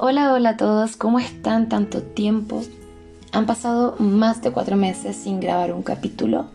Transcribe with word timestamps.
Hola, 0.00 0.32
hola 0.32 0.50
a 0.50 0.56
todos, 0.56 0.96
¿cómo 0.96 1.18
están 1.18 1.68
tanto 1.68 2.04
tiempo? 2.04 2.62
Han 3.32 3.46
pasado 3.46 3.96
más 3.98 4.40
de 4.42 4.52
cuatro 4.52 4.76
meses 4.76 5.16
sin 5.16 5.40
grabar 5.40 5.72
un 5.72 5.82
capítulo 5.82 6.46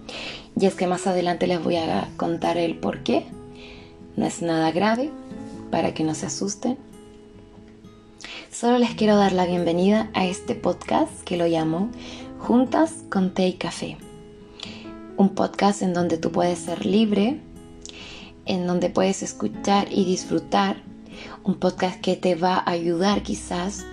y 0.57 0.65
es 0.65 0.75
que 0.75 0.87
más 0.87 1.07
adelante 1.07 1.45
les 1.45 1.61
voy 1.61 1.75
a 1.75 2.07
contar 2.15 2.57
el 2.57 2.77
por 2.77 3.03
qué. 3.03 3.25
No 4.15 4.25
es 4.25 4.41
nada 4.41 4.71
grave, 4.71 5.11
para 5.71 5.93
que 5.93 6.05
no 6.05 6.15
se 6.15 6.27
asusten. 6.27 6.77
Solo 8.49 8.77
les 8.77 8.95
quiero 8.95 9.17
dar 9.17 9.33
la 9.33 9.45
bienvenida 9.45 10.09
a 10.13 10.25
este 10.25 10.55
podcast 10.55 11.11
que 11.25 11.35
lo 11.35 11.45
llamo 11.45 11.89
Juntas 12.39 13.03
con 13.09 13.33
Té 13.33 13.47
y 13.49 13.53
Café. 13.55 13.97
Un 15.17 15.35
podcast 15.35 15.81
en 15.81 15.93
donde 15.93 16.17
tú 16.17 16.31
puedes 16.31 16.59
ser 16.59 16.85
libre, 16.85 17.41
en 18.45 18.67
donde 18.67 18.89
puedes 18.89 19.21
escuchar 19.21 19.91
y 19.91 20.05
disfrutar 20.05 20.92
un 21.43 21.55
podcast 21.55 21.99
que 21.99 22.15
te 22.15 22.35
va 22.35 22.55
a 22.55 22.71
ayudar 22.71 23.21
quizás. 23.23 23.85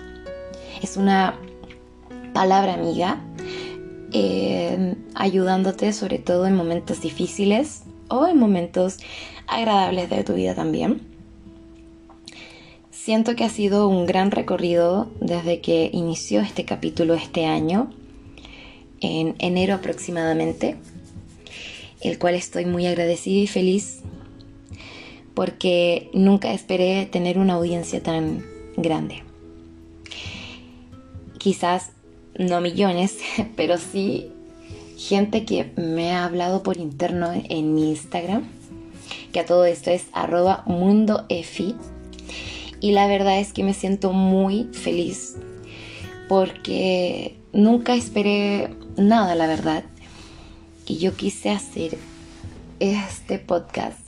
Es 0.81 0.97
una 0.97 1.37
palabra 2.33 2.73
amiga, 2.73 3.21
eh, 4.13 4.95
ayudándote 5.15 5.93
sobre 5.93 6.17
todo 6.17 6.47
en 6.47 6.55
momentos 6.55 7.01
difíciles 7.01 7.83
o 8.09 8.27
en 8.27 8.37
momentos 8.37 8.97
agradables 9.47 10.09
de 10.09 10.23
tu 10.23 10.33
vida 10.33 10.55
también. 10.55 11.01
Siento 12.89 13.35
que 13.35 13.43
ha 13.43 13.49
sido 13.49 13.87
un 13.87 14.05
gran 14.05 14.31
recorrido 14.31 15.11
desde 15.19 15.59
que 15.59 15.89
inició 15.91 16.41
este 16.41 16.65
capítulo 16.65 17.15
este 17.15 17.45
año, 17.45 17.89
en 18.99 19.35
enero 19.39 19.73
aproximadamente, 19.73 20.77
el 22.01 22.19
cual 22.19 22.35
estoy 22.35 22.65
muy 22.65 22.85
agradecida 22.85 23.41
y 23.41 23.47
feliz 23.47 24.00
porque 25.33 26.09
nunca 26.13 26.53
esperé 26.53 27.05
tener 27.05 27.37
una 27.37 27.53
audiencia 27.53 28.01
tan 28.01 28.43
grande. 28.77 29.23
Quizás 31.37 31.91
no 32.37 32.61
millones, 32.61 33.17
pero 33.55 33.77
sí 33.77 34.31
gente 34.97 35.45
que 35.45 35.71
me 35.77 36.11
ha 36.11 36.25
hablado 36.25 36.61
por 36.61 36.77
interno 36.77 37.31
en 37.33 37.73
mi 37.73 37.89
Instagram, 37.89 38.43
que 39.31 39.39
a 39.39 39.45
todo 39.45 39.65
esto 39.65 39.89
es 39.89 40.05
arroba 40.13 40.63
mundoefi. 40.67 41.75
Y 42.79 42.91
la 42.91 43.07
verdad 43.07 43.39
es 43.39 43.53
que 43.53 43.63
me 43.63 43.73
siento 43.73 44.11
muy 44.11 44.67
feliz 44.73 45.37
porque 46.27 47.35
nunca 47.51 47.95
esperé 47.95 48.75
nada, 48.95 49.35
la 49.35 49.47
verdad. 49.47 49.83
Y 50.87 50.97
yo 50.97 51.15
quise 51.15 51.49
hacer 51.49 51.97
este 52.79 53.37
podcast 53.39 54.00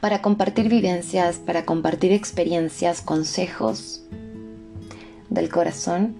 para 0.00 0.22
compartir 0.22 0.68
vivencias, 0.68 1.36
para 1.36 1.64
compartir 1.64 2.12
experiencias, 2.12 3.02
consejos 3.02 4.02
del 5.28 5.50
corazón 5.50 6.16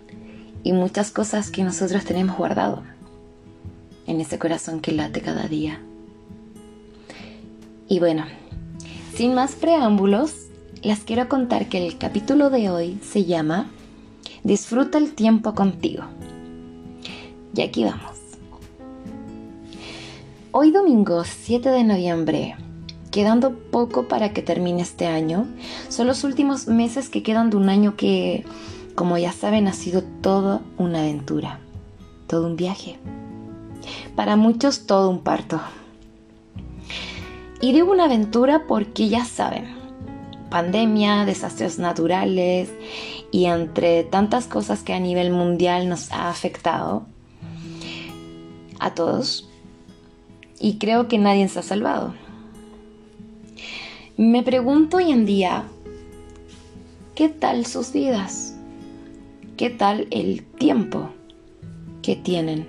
y 0.62 0.72
muchas 0.72 1.10
cosas 1.10 1.50
que 1.50 1.64
nosotros 1.64 2.04
tenemos 2.04 2.36
guardado 2.36 2.82
en 4.06 4.20
ese 4.20 4.38
corazón 4.38 4.80
que 4.80 4.92
late 4.92 5.22
cada 5.22 5.48
día. 5.48 5.80
Y 7.88 7.98
bueno, 7.98 8.24
sin 9.14 9.34
más 9.34 9.54
preámbulos, 9.54 10.34
les 10.82 11.00
quiero 11.00 11.28
contar 11.28 11.68
que 11.68 11.86
el 11.86 11.98
capítulo 11.98 12.50
de 12.50 12.70
hoy 12.70 12.98
se 13.02 13.24
llama 13.24 13.70
Disfruta 14.44 14.98
el 14.98 15.14
tiempo 15.14 15.54
contigo. 15.54 16.04
Y 17.54 17.62
aquí 17.62 17.84
vamos. 17.84 18.18
Hoy 20.52 20.70
domingo 20.70 21.24
7 21.24 21.68
de 21.68 21.84
noviembre 21.84 22.56
quedando 23.10 23.54
poco 23.54 24.08
para 24.08 24.32
que 24.32 24.42
termine 24.42 24.82
este 24.82 25.06
año. 25.06 25.46
Son 25.88 26.06
los 26.06 26.24
últimos 26.24 26.66
meses 26.66 27.08
que 27.08 27.22
quedan 27.22 27.50
de 27.50 27.56
un 27.56 27.68
año 27.68 27.96
que, 27.96 28.44
como 28.94 29.18
ya 29.18 29.32
saben, 29.32 29.68
ha 29.68 29.72
sido 29.72 30.02
toda 30.02 30.60
una 30.78 31.00
aventura, 31.00 31.60
todo 32.26 32.46
un 32.46 32.56
viaje. 32.56 32.98
Para 34.14 34.36
muchos 34.36 34.86
todo 34.86 35.10
un 35.10 35.20
parto. 35.20 35.60
Y 37.60 37.72
digo 37.72 37.92
una 37.92 38.04
aventura 38.04 38.64
porque 38.66 39.08
ya 39.08 39.24
saben, 39.24 39.74
pandemia, 40.50 41.24
desastres 41.24 41.78
naturales 41.78 42.72
y 43.30 43.46
entre 43.46 44.04
tantas 44.04 44.46
cosas 44.46 44.82
que 44.82 44.94
a 44.94 45.00
nivel 45.00 45.30
mundial 45.30 45.88
nos 45.88 46.10
ha 46.12 46.30
afectado 46.30 47.04
a 48.78 48.94
todos. 48.94 49.48
Y 50.58 50.78
creo 50.78 51.08
que 51.08 51.18
nadie 51.18 51.48
se 51.48 51.58
ha 51.58 51.62
salvado. 51.62 52.14
Me 54.20 54.42
pregunto 54.42 54.98
hoy 54.98 55.12
en 55.12 55.24
día, 55.24 55.64
¿qué 57.14 57.30
tal 57.30 57.64
sus 57.64 57.90
vidas? 57.90 58.54
¿Qué 59.56 59.70
tal 59.70 60.08
el 60.10 60.44
tiempo 60.44 61.08
que 62.02 62.16
tienen? 62.16 62.66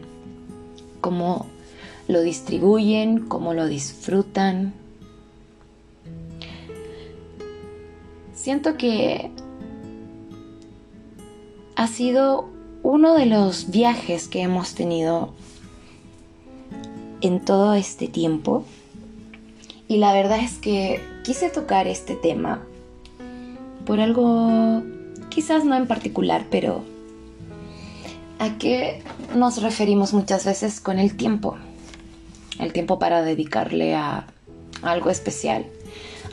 ¿Cómo 1.01 1.47
lo 2.07 2.21
distribuyen? 2.21 3.27
¿Cómo 3.27 3.53
lo 3.53 3.65
disfrutan? 3.65 4.73
Siento 8.33 8.77
que 8.77 9.29
ha 11.75 11.87
sido 11.87 12.47
uno 12.81 13.13
de 13.13 13.25
los 13.25 13.71
viajes 13.71 14.29
que 14.29 14.41
hemos 14.41 14.73
tenido 14.73 15.33
en 17.19 17.43
todo 17.43 17.73
este 17.73 18.07
tiempo 18.07 18.63
y 19.89 19.97
la 19.97 20.13
verdad 20.13 20.39
es 20.39 20.57
que 20.57 21.10
quise 21.23 21.49
tocar 21.49 21.87
este 21.87 22.15
tema 22.15 22.61
por 23.85 23.99
algo 23.99 24.83
quizás 25.29 25.65
no 25.65 25.75
en 25.75 25.87
particular, 25.87 26.45
pero 26.49 26.83
a 28.39 28.57
qué 28.57 29.03
nos 29.35 29.61
referimos 29.61 30.13
muchas 30.13 30.45
veces 30.45 30.79
con 30.79 30.99
el 30.99 31.15
tiempo. 31.15 31.57
El 32.59 32.73
tiempo 32.73 32.99
para 32.99 33.21
dedicarle 33.21 33.95
a 33.95 34.27
algo 34.81 35.09
especial, 35.09 35.65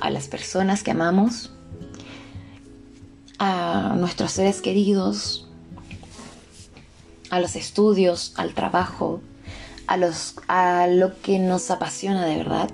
a 0.01 0.11
las 0.11 0.29
personas 0.29 0.83
que 0.83 0.91
amamos, 0.91 1.53
a 3.39 3.95
nuestros 3.97 4.33
seres 4.33 4.61
queridos, 4.61 5.49
a 7.31 7.41
los 7.41 7.57
estudios, 7.57 8.35
al 8.37 8.55
trabajo, 8.55 9.21
a, 9.87 9.97
los, 9.97 10.35
a 10.49 10.87
lo 10.87 11.19
que 11.21 11.39
nos 11.39 11.71
apasiona 11.71 12.27
de 12.27 12.37
verdad 12.37 12.71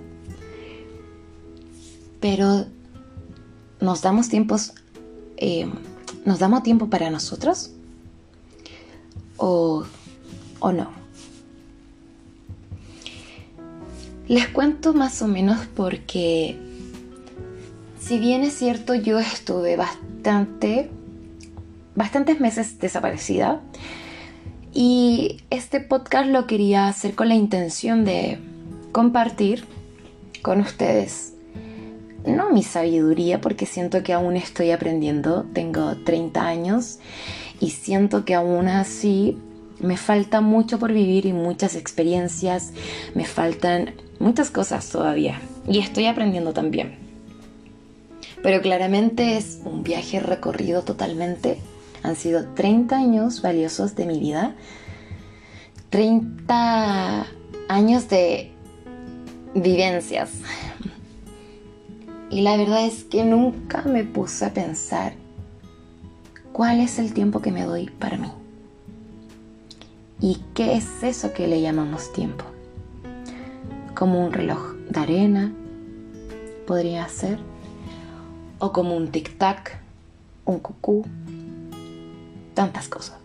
pero 2.25 2.65
nos 3.83 4.01
damos 4.01 4.31
tiempos, 4.31 4.73
eh, 5.37 5.71
nos 6.25 6.39
damos 6.39 6.63
tiempo 6.63 6.89
para 6.89 7.11
nosotros 7.11 7.73
o, 9.37 9.85
o 10.59 10.73
no. 10.73 10.91
Les 14.27 14.49
cuento 14.49 14.95
más 14.95 15.21
o 15.21 15.29
menos 15.29 15.67
porque 15.77 16.57
si 18.01 18.19
bien 18.19 18.43
es 18.43 18.55
cierto 18.55 18.95
yo 18.95 19.19
estuve 19.19 19.77
bastante, 19.77 20.91
bastantes 21.95 22.41
meses 22.41 22.79
desaparecida 22.79 23.61
y 24.73 25.43
este 25.51 25.79
podcast 25.81 26.31
lo 26.31 26.47
quería 26.47 26.89
hacer 26.89 27.15
con 27.15 27.29
la 27.29 27.35
intención 27.35 28.07
de 28.07 28.39
compartir 28.93 29.67
con 30.41 30.63
ustedes 30.63 31.34
no 32.25 32.51
mi 32.51 32.63
sabiduría, 32.63 33.41
porque 33.41 33.67
siento 33.67 34.03
que 34.03 34.13
aún 34.13 34.37
estoy 34.37 34.71
aprendiendo, 34.71 35.45
tengo 35.53 35.97
30 36.05 36.47
años 36.47 36.99
y 37.61 37.71
siento 37.71 38.25
que 38.25 38.35
aún 38.35 38.69
así 38.69 39.39
me 39.81 39.97
falta 39.97 40.41
mucho 40.41 40.79
por 40.79 40.93
vivir 40.93 41.27
y 41.27 41.33
muchas 41.33 41.75
experiencias, 41.77 42.73
me 43.15 43.25
faltan 43.25 43.95
muchas 44.19 44.51
cosas 44.51 44.89
todavía 44.89 45.41
y 45.69 45.79
estoy 45.79 46.07
aprendiendo 46.07 46.53
también. 46.53 46.97
Pero 48.43 48.61
claramente 48.61 49.37
es 49.37 49.61
un 49.65 49.83
viaje 49.83 50.21
recorrido 50.21 50.83
totalmente. 50.83 51.59
Han 52.03 52.15
sido 52.15 52.45
30 52.55 52.95
años 52.95 53.41
valiosos 53.41 53.97
de 53.97 54.05
mi 54.05 54.21
vida. 54.21 54.55
30 55.89 57.27
años 57.69 58.09
de 58.11 58.53
vivencias, 59.55 60.31
y 62.35 62.41
la 62.41 62.57
verdad 62.57 62.85
es 62.85 63.05
que 63.05 63.23
nunca 63.23 63.83
me 63.83 64.03
puse 64.03 64.45
a 64.45 64.53
pensar 64.53 65.13
cuál 66.53 66.81
es 66.81 66.99
el 66.99 67.15
tiempo 67.15 67.41
que 67.41 67.53
me 67.53 67.63
doy 67.63 67.91
para 67.91 68.19
mí. 68.19 68.33
¿Y 70.21 70.41
qué 70.53 70.75
es 70.75 71.05
eso 71.05 71.33
que 71.33 71.47
le 71.47 71.61
llamamos 71.61 72.13
tiempo? 72.13 72.45
Como 73.95 74.27
un 74.27 74.33
reloj 74.33 74.75
de 74.91 74.99
arena, 74.99 75.53
podría 76.67 77.09
ser, 77.09 77.39
o 78.59 78.73
como 78.73 78.97
un 78.97 79.13
tic-tac, 79.13 79.79
un 80.45 80.59
cucú, 80.59 81.07
tantas 82.55 82.89
cosas. 82.89 83.17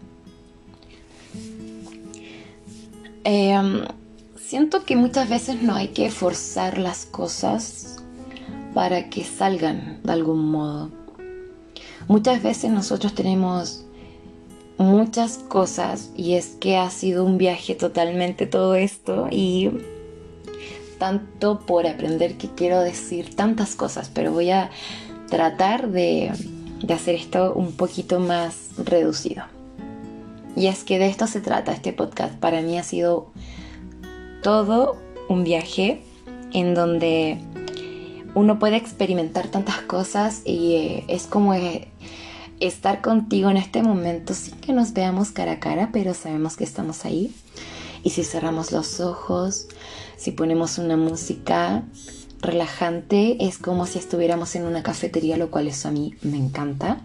Em, 3.24 3.86
siento 4.36 4.86
que 4.86 4.96
muchas 4.96 5.28
veces 5.30 5.64
no 5.64 5.74
hay 5.74 5.88
que 5.88 6.12
forzar 6.12 6.78
las 6.78 7.08
cosas 7.08 7.99
para 8.74 9.10
que 9.10 9.24
salgan 9.24 10.00
de 10.04 10.12
algún 10.12 10.52
modo. 10.52 10.92
Muchas 12.08 12.42
veces 12.42 12.72
nosotros 12.72 13.14
tenemos 13.14 13.86
muchas 14.78 15.38
cosas 15.38 16.12
y 16.16 16.36
es 16.36 16.56
que 16.60 16.78
ha 16.78 16.90
sido 16.90 17.26
un 17.26 17.38
viaje 17.38 17.76
totalmente 17.76 18.48
todo 18.48 18.76
esto 18.76 19.28
y 19.30 19.72
tanto 20.98 21.60
por 21.60 21.86
aprender 21.86 22.38
que 22.38 22.50
quiero 22.50 22.82
decir 22.82 23.36
tantas 23.36 23.76
cosas, 23.76 24.10
pero 24.14 24.32
voy 24.32 24.52
a 24.52 24.70
tratar 25.30 25.90
de, 25.90 26.32
de 26.82 26.94
hacer 26.94 27.16
esto 27.16 27.54
un 27.54 27.74
poquito 27.74 28.20
más 28.20 28.70
reducido. 28.78 29.44
Y 30.56 30.68
es 30.68 30.84
que 30.84 31.00
de 31.00 31.08
esto 31.08 31.28
se 31.28 31.42
trata 31.42 31.72
este 31.72 31.94
podcast. 31.94 32.36
Para 32.36 32.62
mí 32.62 32.78
ha 32.78 32.84
sido 32.84 33.32
todo 34.44 34.98
un 35.30 35.44
viaje 35.44 36.04
en 36.54 36.74
donde 36.74 37.40
uno 38.36 38.60
puede 38.60 38.76
experimentar 38.76 39.48
tantas 39.48 39.82
cosas 39.82 40.42
y 40.46 40.76
eh, 40.76 41.06
es 41.08 41.26
como 41.28 41.54
eh, 41.54 41.88
estar 42.60 43.02
contigo 43.02 43.50
en 43.50 43.58
este 43.58 43.82
momento 43.82 44.34
sin 44.34 44.56
que 44.56 44.74
nos 44.74 44.94
veamos 44.94 45.32
cara 45.32 45.54
a 45.54 45.60
cara, 45.60 45.90
pero 45.92 46.14
sabemos 46.14 46.58
que 46.58 46.64
estamos 46.64 47.06
ahí. 47.06 47.34
Y 48.04 48.12
si 48.12 48.24
cerramos 48.24 48.72
los 48.72 49.00
ojos, 49.00 49.68
si 50.18 50.32
ponemos 50.32 50.78
una 50.78 50.96
música 50.96 51.84
relajante, 52.42 53.46
es 53.46 53.58
como 53.58 53.86
si 53.86 54.00
estuviéramos 54.00 54.56
en 54.56 54.66
una 54.66 54.84
cafetería, 54.84 55.38
lo 55.38 55.52
cual 55.52 55.68
eso 55.68 55.90
a 55.90 55.92
mí 55.92 56.16
me 56.22 56.38
encanta. 56.38 57.02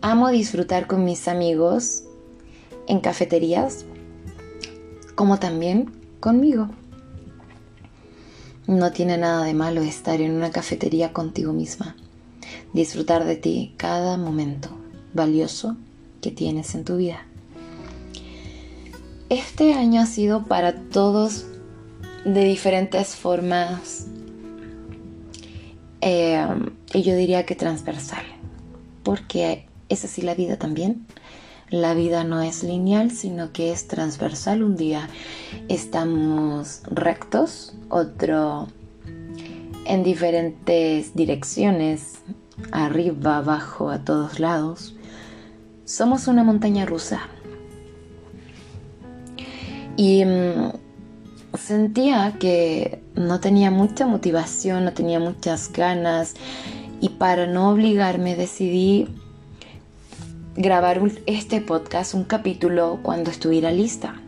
Amo 0.00 0.28
disfrutar 0.28 0.86
con 0.86 1.04
mis 1.04 1.26
amigos 1.28 2.04
en 2.86 3.00
cafeterías, 3.00 3.84
como 5.14 5.38
también 5.38 5.92
conmigo. 6.20 6.68
No 8.66 8.92
tiene 8.92 9.18
nada 9.18 9.44
de 9.44 9.54
malo 9.54 9.82
estar 9.82 10.20
en 10.20 10.32
una 10.32 10.50
cafetería 10.50 11.12
contigo 11.12 11.52
misma, 11.52 11.96
disfrutar 12.72 13.24
de 13.24 13.36
ti 13.36 13.74
cada 13.76 14.16
momento 14.16 14.70
valioso 15.14 15.76
que 16.20 16.30
tienes 16.30 16.74
en 16.74 16.84
tu 16.84 16.96
vida. 16.96 17.26
Este 19.28 19.74
año 19.74 20.00
ha 20.00 20.06
sido 20.06 20.44
para 20.44 20.74
todos 20.74 21.46
de 22.24 22.44
diferentes 22.44 23.16
formas 23.16 24.06
eh, 26.00 26.46
y 26.92 27.02
yo 27.02 27.16
diría 27.16 27.46
que 27.46 27.54
transversal, 27.54 28.24
porque 29.02 29.66
es 29.88 30.04
así 30.04 30.22
la 30.22 30.34
vida 30.34 30.56
también. 30.56 31.06
La 31.72 31.94
vida 31.94 32.22
no 32.22 32.42
es 32.42 32.62
lineal, 32.62 33.10
sino 33.10 33.50
que 33.50 33.72
es 33.72 33.88
transversal. 33.88 34.62
Un 34.62 34.76
día 34.76 35.08
estamos 35.68 36.82
rectos, 36.90 37.72
otro 37.88 38.68
en 39.86 40.02
diferentes 40.02 41.14
direcciones, 41.14 42.18
arriba, 42.72 43.38
abajo, 43.38 43.88
a 43.88 44.04
todos 44.04 44.38
lados. 44.38 44.94
Somos 45.86 46.28
una 46.28 46.44
montaña 46.44 46.84
rusa. 46.84 47.20
Y 49.96 50.26
mm, 50.26 50.72
sentía 51.56 52.36
que 52.38 53.02
no 53.14 53.40
tenía 53.40 53.70
mucha 53.70 54.06
motivación, 54.06 54.84
no 54.84 54.92
tenía 54.92 55.20
muchas 55.20 55.72
ganas 55.72 56.34
y 57.00 57.08
para 57.08 57.46
no 57.46 57.70
obligarme 57.70 58.36
decidí 58.36 59.08
grabar 60.56 61.00
este 61.26 61.60
podcast, 61.60 62.14
un 62.14 62.24
capítulo, 62.24 63.00
cuando 63.02 63.30
estuviera 63.30 63.70
lista. 63.70 64.20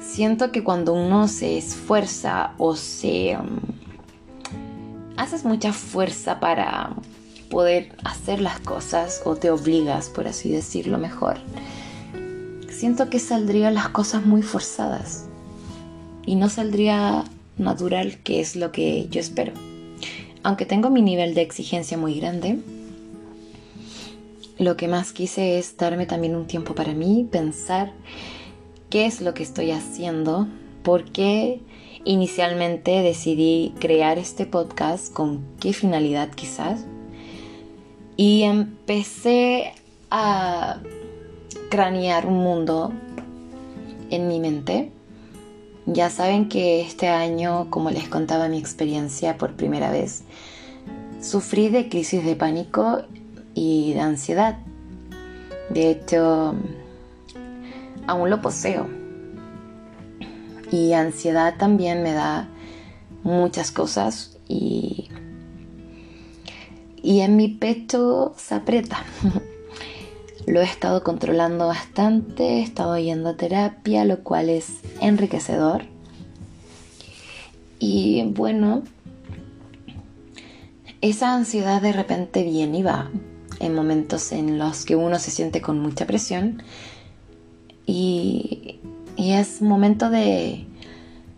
Siento 0.00 0.52
que 0.52 0.64
cuando 0.64 0.94
uno 0.94 1.28
se 1.28 1.58
esfuerza 1.58 2.52
o 2.58 2.76
se... 2.76 3.36
Um, 3.36 3.60
haces 5.16 5.44
mucha 5.44 5.72
fuerza 5.72 6.38
para 6.38 6.94
poder 7.50 7.96
hacer 8.04 8.40
las 8.40 8.60
cosas 8.60 9.22
o 9.24 9.36
te 9.36 9.50
obligas, 9.50 10.08
por 10.08 10.28
así 10.28 10.48
decirlo 10.48 10.96
mejor, 10.96 11.38
siento 12.70 13.10
que 13.10 13.18
saldrían 13.18 13.74
las 13.74 13.88
cosas 13.88 14.24
muy 14.24 14.42
forzadas 14.42 15.26
y 16.24 16.36
no 16.36 16.48
saldría 16.48 17.24
natural, 17.56 18.18
que 18.22 18.40
es 18.40 18.54
lo 18.54 18.70
que 18.70 19.08
yo 19.10 19.20
espero. 19.20 19.52
Aunque 20.44 20.66
tengo 20.66 20.88
mi 20.88 21.02
nivel 21.02 21.34
de 21.34 21.42
exigencia 21.42 21.98
muy 21.98 22.18
grande, 22.20 22.60
lo 24.58 24.76
que 24.76 24.88
más 24.88 25.12
quise 25.12 25.58
es 25.58 25.76
darme 25.76 26.06
también 26.06 26.34
un 26.34 26.46
tiempo 26.46 26.74
para 26.74 26.92
mí, 26.92 27.26
pensar 27.30 27.92
qué 28.90 29.06
es 29.06 29.20
lo 29.20 29.34
que 29.34 29.44
estoy 29.44 29.70
haciendo, 29.70 30.48
por 30.82 31.04
qué 31.04 31.60
inicialmente 32.04 33.02
decidí 33.02 33.74
crear 33.78 34.18
este 34.18 34.46
podcast, 34.46 35.12
con 35.12 35.44
qué 35.60 35.72
finalidad 35.72 36.30
quizás. 36.30 36.84
Y 38.16 38.42
empecé 38.42 39.74
a 40.10 40.80
cranear 41.70 42.26
un 42.26 42.38
mundo 42.38 42.92
en 44.10 44.26
mi 44.26 44.40
mente. 44.40 44.90
Ya 45.86 46.10
saben 46.10 46.48
que 46.48 46.80
este 46.80 47.08
año, 47.08 47.70
como 47.70 47.90
les 47.90 48.08
contaba 48.08 48.48
mi 48.48 48.58
experiencia 48.58 49.38
por 49.38 49.54
primera 49.54 49.90
vez, 49.90 50.24
sufrí 51.20 51.68
de 51.68 51.88
crisis 51.88 52.24
de 52.24 52.34
pánico 52.34 53.02
y 53.58 53.92
de 53.92 54.00
ansiedad. 54.00 54.56
De 55.70 55.90
hecho, 55.90 56.54
aún 58.06 58.30
lo 58.30 58.40
poseo. 58.40 58.88
Y 60.70 60.92
ansiedad 60.92 61.56
también 61.58 62.02
me 62.02 62.12
da 62.12 62.48
muchas 63.24 63.72
cosas 63.72 64.36
y, 64.48 65.08
y 67.02 67.20
en 67.20 67.36
mi 67.36 67.48
pecho 67.48 68.32
se 68.36 68.54
aprieta. 68.54 69.04
lo 70.46 70.60
he 70.60 70.64
estado 70.64 71.02
controlando 71.02 71.66
bastante, 71.66 72.44
he 72.44 72.62
estado 72.62 72.96
yendo 72.96 73.30
a 73.30 73.36
terapia, 73.36 74.04
lo 74.04 74.22
cual 74.22 74.50
es 74.50 74.68
enriquecedor. 75.00 75.84
Y 77.80 78.22
bueno, 78.34 78.82
esa 81.00 81.34
ansiedad 81.34 81.82
de 81.82 81.92
repente 81.92 82.42
viene 82.44 82.78
y 82.78 82.82
va 82.82 83.10
en 83.60 83.74
momentos 83.74 84.32
en 84.32 84.58
los 84.58 84.84
que 84.84 84.96
uno 84.96 85.18
se 85.18 85.30
siente 85.30 85.60
con 85.60 85.78
mucha 85.78 86.06
presión 86.06 86.62
y, 87.86 88.80
es 89.16 89.62
momento 89.62 90.10
de, 90.10 90.66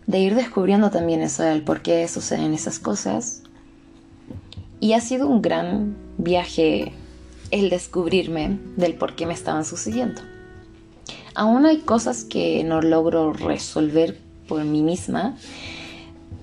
de, 0.05 0.19
ir 0.19 0.35
descubriendo 0.35 0.91
también 0.91 1.21
eso 1.21 1.43
del 1.43 1.63
por 1.63 1.81
qué 1.81 2.07
suceden 2.07 2.53
esas 2.53 2.77
cosas. 2.77 3.41
Y 4.79 4.93
ha 4.93 5.01
sido 5.01 5.27
un 5.27 5.41
gran 5.41 5.95
viaje 6.17 6.91
el 7.49 7.69
descubrirme 7.69 8.59
del 8.75 8.95
por 8.95 9.15
qué 9.15 9.25
me 9.25 9.33
estaban 9.33 9.65
sucediendo. 9.65 10.21
Aún 11.33 11.65
hay 11.65 11.79
cosas 11.79 12.23
que 12.23 12.63
no 12.63 12.81
logro 12.81 13.33
resolver 13.33 14.19
por 14.47 14.63
mí 14.63 14.81
misma, 14.83 15.37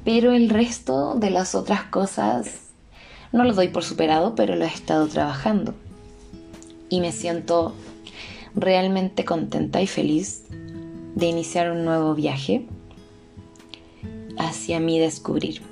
pero 0.05 0.33
el 0.33 0.49
resto 0.49 1.15
de 1.15 1.31
las 1.31 1.55
otras 1.55 1.85
cosas 1.85 2.68
no 3.33 3.45
lo 3.45 3.55
doy 3.55 3.69
por 3.69 3.85
superado, 3.85 4.35
pero 4.35 4.57
lo 4.57 4.65
he 4.65 4.69
estado 4.69 5.07
trabajando. 5.09 5.75
Y 6.89 7.01
me 7.01 7.13
siento 7.13 7.75
realmente 8.55 9.25
contenta 9.25 9.81
y 9.81 9.87
feliz 9.87 10.45
de 11.15 11.27
iniciar 11.27 11.71
un 11.71 11.85
nuevo 11.85 12.15
viaje 12.15 12.67
hacia 14.39 14.81
mi 14.81 14.99
descubrir. 14.99 15.63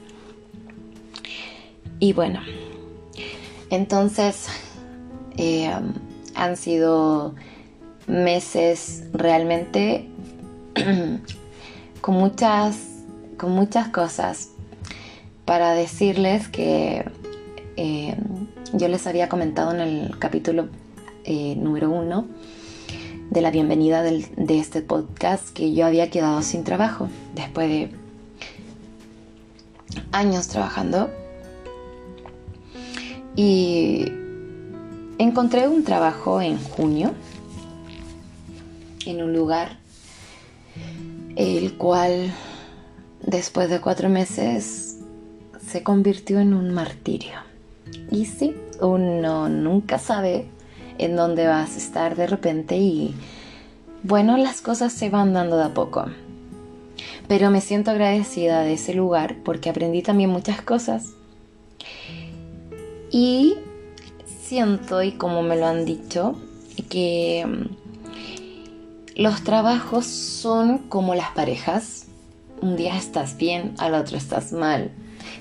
Y 1.98 2.12
bueno, 2.12 2.40
entonces 3.70 4.48
eh, 5.36 5.72
han 6.34 6.56
sido 6.56 7.34
meses 8.06 9.04
realmente 9.12 10.08
con 12.00 12.14
muchas, 12.14 12.76
con 13.38 13.52
muchas 13.52 13.88
cosas 13.88 14.50
para 15.44 15.72
decirles 15.72 16.48
que 16.48 17.04
eh, 17.76 18.16
yo 18.73 18.88
les 18.88 19.06
había 19.06 19.28
comentado 19.28 19.73
en 19.75 19.80
el 19.80 20.18
capítulo 20.18 20.68
eh, 21.25 21.56
número 21.56 21.90
uno 21.90 22.26
de 23.30 23.40
la 23.40 23.50
bienvenida 23.50 24.02
de 24.02 24.59
este 24.59 24.80
podcast 24.80 25.50
que 25.52 25.75
yo 25.75 25.85
había 25.85 26.11
quedado 26.11 26.42
sin 26.42 26.64
trabajo 26.64 27.09
después 27.35 27.68
de 27.68 27.90
años 30.12 30.49
trabajando 30.49 31.11
y 33.35 34.06
encontré 35.18 35.68
un 35.68 35.85
trabajo 35.85 36.40
en 36.40 36.59
junio 36.59 37.12
en 39.04 39.23
un 39.23 39.33
lugar 39.33 39.78
el 41.37 41.76
cual 41.76 42.33
después 43.23 43.68
de 43.68 43.80
cuatro 43.80 44.09
meses 44.09 44.99
se 45.66 45.83
convirtió 45.83 46.40
en 46.40 46.54
un 46.54 46.73
martirio. 46.73 47.55
Y 48.10 48.26
sí, 48.26 48.54
uno 48.80 49.48
nunca 49.48 49.98
sabe 49.98 50.46
en 50.98 51.16
dónde 51.16 51.46
vas 51.46 51.75
a 51.75 51.78
estar 51.78 52.16
de 52.16 52.26
repente 52.26 52.76
y 52.76 53.14
bueno, 54.02 54.36
las 54.36 54.60
cosas 54.60 54.92
se 54.92 55.10
van 55.10 55.32
dando 55.32 55.56
de 55.56 55.64
a 55.64 55.75
poco. 55.75 56.06
Pero 57.28 57.50
me 57.50 57.60
siento 57.60 57.90
agradecida 57.90 58.60
de 58.60 58.75
ese 58.75 58.94
lugar 58.94 59.36
porque 59.44 59.68
aprendí 59.68 60.02
también 60.02 60.30
muchas 60.30 60.62
cosas. 60.62 61.14
Y 63.10 63.56
siento 64.26 65.02
y 65.02 65.12
como 65.12 65.42
me 65.42 65.56
lo 65.56 65.66
han 65.66 65.84
dicho, 65.84 66.36
que 66.88 67.44
mm, 67.46 69.20
los 69.20 69.42
trabajos 69.42 70.06
son 70.06 70.78
como 70.78 71.14
las 71.14 71.30
parejas. 71.30 72.06
Un 72.60 72.76
día 72.76 72.96
estás 72.96 73.36
bien, 73.36 73.75
al 73.78 73.94
otro 73.94 74.16
estás 74.16 74.52
mal. 74.52 74.92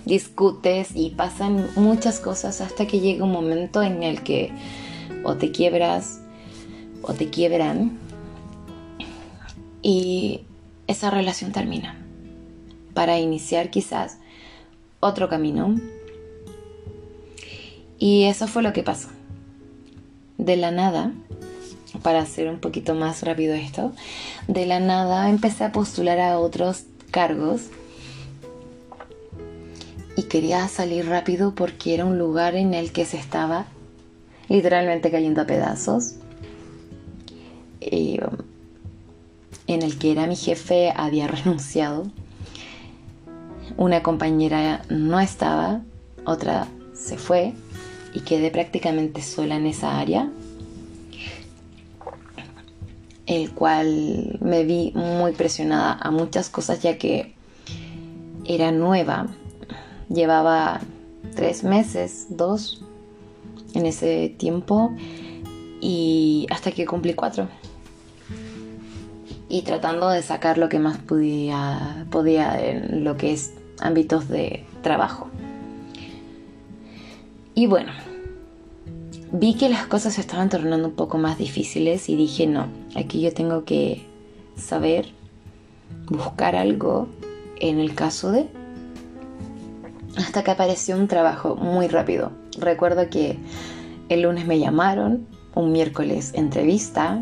Discutes 0.05 0.89
y 0.95 1.11
pasan 1.11 1.67
muchas 1.75 2.19
cosas 2.19 2.61
hasta 2.61 2.85
que 2.85 2.99
llega 2.99 3.25
un 3.25 3.31
momento 3.31 3.81
en 3.81 4.03
el 4.03 4.21
que 4.21 4.51
o 5.23 5.35
te 5.35 5.51
quiebras 5.51 6.21
o 7.01 7.13
te 7.13 7.29
quiebran 7.29 7.97
y 9.81 10.41
esa 10.87 11.11
relación 11.11 11.51
termina 11.51 11.95
para 12.95 13.19
iniciar 13.19 13.69
quizás 13.69 14.17
otro 14.99 15.29
camino. 15.29 15.75
Y 17.99 18.23
eso 18.23 18.47
fue 18.47 18.63
lo 18.63 18.73
que 18.73 18.81
pasó. 18.81 19.09
De 20.39 20.57
la 20.57 20.71
nada, 20.71 21.11
para 22.01 22.19
hacer 22.19 22.49
un 22.49 22.59
poquito 22.59 22.95
más 22.95 23.21
rápido 23.21 23.53
esto, 23.53 23.93
de 24.47 24.65
la 24.65 24.79
nada 24.79 25.29
empecé 25.29 25.65
a 25.65 25.71
postular 25.71 26.19
a 26.19 26.39
otros 26.39 26.85
cargos 27.11 27.69
y 30.15 30.23
quería 30.23 30.67
salir 30.67 31.07
rápido 31.07 31.55
porque 31.55 31.93
era 31.93 32.05
un 32.05 32.17
lugar 32.17 32.55
en 32.55 32.73
el 32.73 32.91
que 32.91 33.05
se 33.05 33.17
estaba 33.17 33.65
literalmente 34.47 35.11
cayendo 35.11 35.41
a 35.41 35.45
pedazos. 35.45 36.15
Um, 37.81 38.37
en 39.67 39.81
el 39.81 39.97
que 39.97 40.11
era 40.11 40.27
mi 40.27 40.35
jefe 40.35 40.93
había 40.95 41.27
renunciado. 41.27 42.07
Una 43.77 44.03
compañera 44.03 44.83
no 44.89 45.19
estaba, 45.19 45.81
otra 46.23 46.67
se 46.93 47.17
fue 47.17 47.53
y 48.13 48.21
quedé 48.21 48.51
prácticamente 48.51 49.21
sola 49.21 49.57
en 49.57 49.65
esa 49.65 49.99
área, 49.99 50.31
el 53.25 53.51
cual 53.51 54.37
me 54.39 54.63
vi 54.63 54.93
muy 54.95 55.33
presionada 55.33 55.93
a 55.99 56.11
muchas 56.11 56.49
cosas 56.49 56.81
ya 56.81 56.97
que 56.97 57.33
era 58.45 58.71
nueva, 58.71 59.27
llevaba 60.09 60.81
tres 61.35 61.63
meses, 61.63 62.27
dos 62.29 62.83
en 63.73 63.85
ese 63.85 64.33
tiempo 64.37 64.91
y 65.81 66.47
hasta 66.49 66.71
que 66.71 66.85
cumplí 66.85 67.13
cuatro 67.13 67.47
y 69.49 69.61
tratando 69.61 70.09
de 70.09 70.21
sacar 70.21 70.57
lo 70.57 70.69
que 70.69 70.79
más 70.79 70.97
podía, 70.97 72.05
podía 72.09 72.59
en 72.59 73.03
lo 73.03 73.17
que 73.17 73.33
es 73.33 73.53
ámbitos 73.79 74.27
de 74.27 74.65
trabajo. 74.81 75.27
Y 77.53 77.67
bueno, 77.67 77.93
vi 79.31 79.55
que 79.55 79.69
las 79.69 79.85
cosas 79.87 80.15
se 80.15 80.21
estaban 80.21 80.49
tornando 80.49 80.87
un 80.89 80.95
poco 80.95 81.17
más 81.17 81.37
difíciles 81.37 82.09
y 82.09 82.15
dije, 82.15 82.47
no, 82.47 82.67
aquí 82.95 83.21
yo 83.21 83.33
tengo 83.33 83.63
que 83.63 84.05
saber 84.57 85.07
buscar 86.07 86.55
algo 86.55 87.07
en 87.59 87.79
el 87.79 87.95
caso 87.95 88.31
de... 88.31 88.47
Hasta 90.17 90.43
que 90.43 90.51
apareció 90.51 90.95
un 90.95 91.07
trabajo 91.07 91.55
muy 91.55 91.87
rápido. 91.87 92.31
Recuerdo 92.57 93.09
que 93.09 93.37
el 94.09 94.21
lunes 94.21 94.45
me 94.45 94.59
llamaron, 94.59 95.27
un 95.55 95.71
miércoles 95.71 96.31
entrevista 96.35 97.21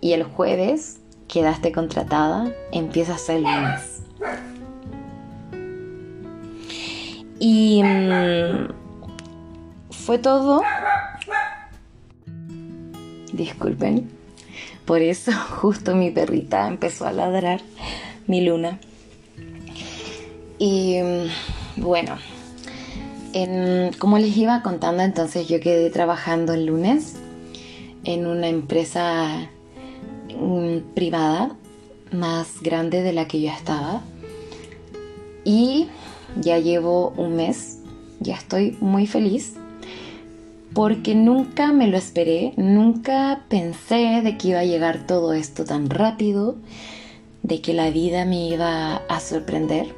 y 0.00 0.12
el 0.12 0.22
jueves 0.22 1.00
quedaste 1.26 1.72
contratada, 1.72 2.52
empiezas 2.72 3.28
el 3.28 3.42
lunes. 3.42 4.02
Y 7.38 7.82
mm, 7.82 8.68
fue 9.90 10.18
todo. 10.18 10.62
Disculpen. 13.32 14.10
Por 14.84 15.02
eso 15.02 15.32
justo 15.60 15.94
mi 15.94 16.10
perrita 16.10 16.66
empezó 16.66 17.06
a 17.06 17.12
ladrar, 17.12 17.60
mi 18.26 18.40
luna. 18.40 18.78
Y 20.58 21.00
mm, 21.00 21.26
bueno, 21.80 22.16
como 23.98 24.18
les 24.18 24.36
iba 24.36 24.62
contando, 24.62 25.02
entonces 25.02 25.48
yo 25.48 25.60
quedé 25.60 25.90
trabajando 25.90 26.54
el 26.54 26.66
lunes 26.66 27.16
en 28.04 28.26
una 28.26 28.48
empresa 28.48 29.48
mm, 30.38 30.94
privada 30.94 31.56
más 32.12 32.60
grande 32.62 33.02
de 33.02 33.12
la 33.12 33.28
que 33.28 33.40
yo 33.40 33.50
estaba. 33.50 34.02
Y 35.44 35.88
ya 36.40 36.58
llevo 36.58 37.10
un 37.16 37.36
mes, 37.36 37.80
ya 38.20 38.34
estoy 38.34 38.76
muy 38.80 39.06
feliz 39.06 39.54
porque 40.74 41.14
nunca 41.14 41.72
me 41.72 41.88
lo 41.88 41.96
esperé, 41.96 42.52
nunca 42.56 43.44
pensé 43.48 44.20
de 44.22 44.36
que 44.36 44.48
iba 44.48 44.60
a 44.60 44.64
llegar 44.64 45.06
todo 45.06 45.32
esto 45.32 45.64
tan 45.64 45.90
rápido, 45.90 46.56
de 47.42 47.60
que 47.60 47.74
la 47.74 47.90
vida 47.90 48.24
me 48.24 48.46
iba 48.46 48.96
a 48.96 49.20
sorprender. 49.20 49.97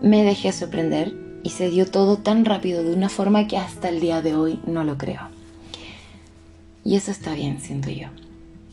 Me 0.00 0.24
dejé 0.24 0.52
sorprender 0.52 1.14
y 1.42 1.50
se 1.50 1.70
dio 1.70 1.86
todo 1.86 2.16
tan 2.18 2.44
rápido 2.44 2.82
de 2.82 2.94
una 2.94 3.08
forma 3.08 3.46
que 3.46 3.56
hasta 3.56 3.88
el 3.88 4.00
día 4.00 4.22
de 4.22 4.34
hoy 4.34 4.60
no 4.66 4.84
lo 4.84 4.98
creo. 4.98 5.28
Y 6.84 6.96
eso 6.96 7.10
está 7.10 7.34
bien, 7.34 7.60
siento 7.60 7.90
yo. 7.90 8.08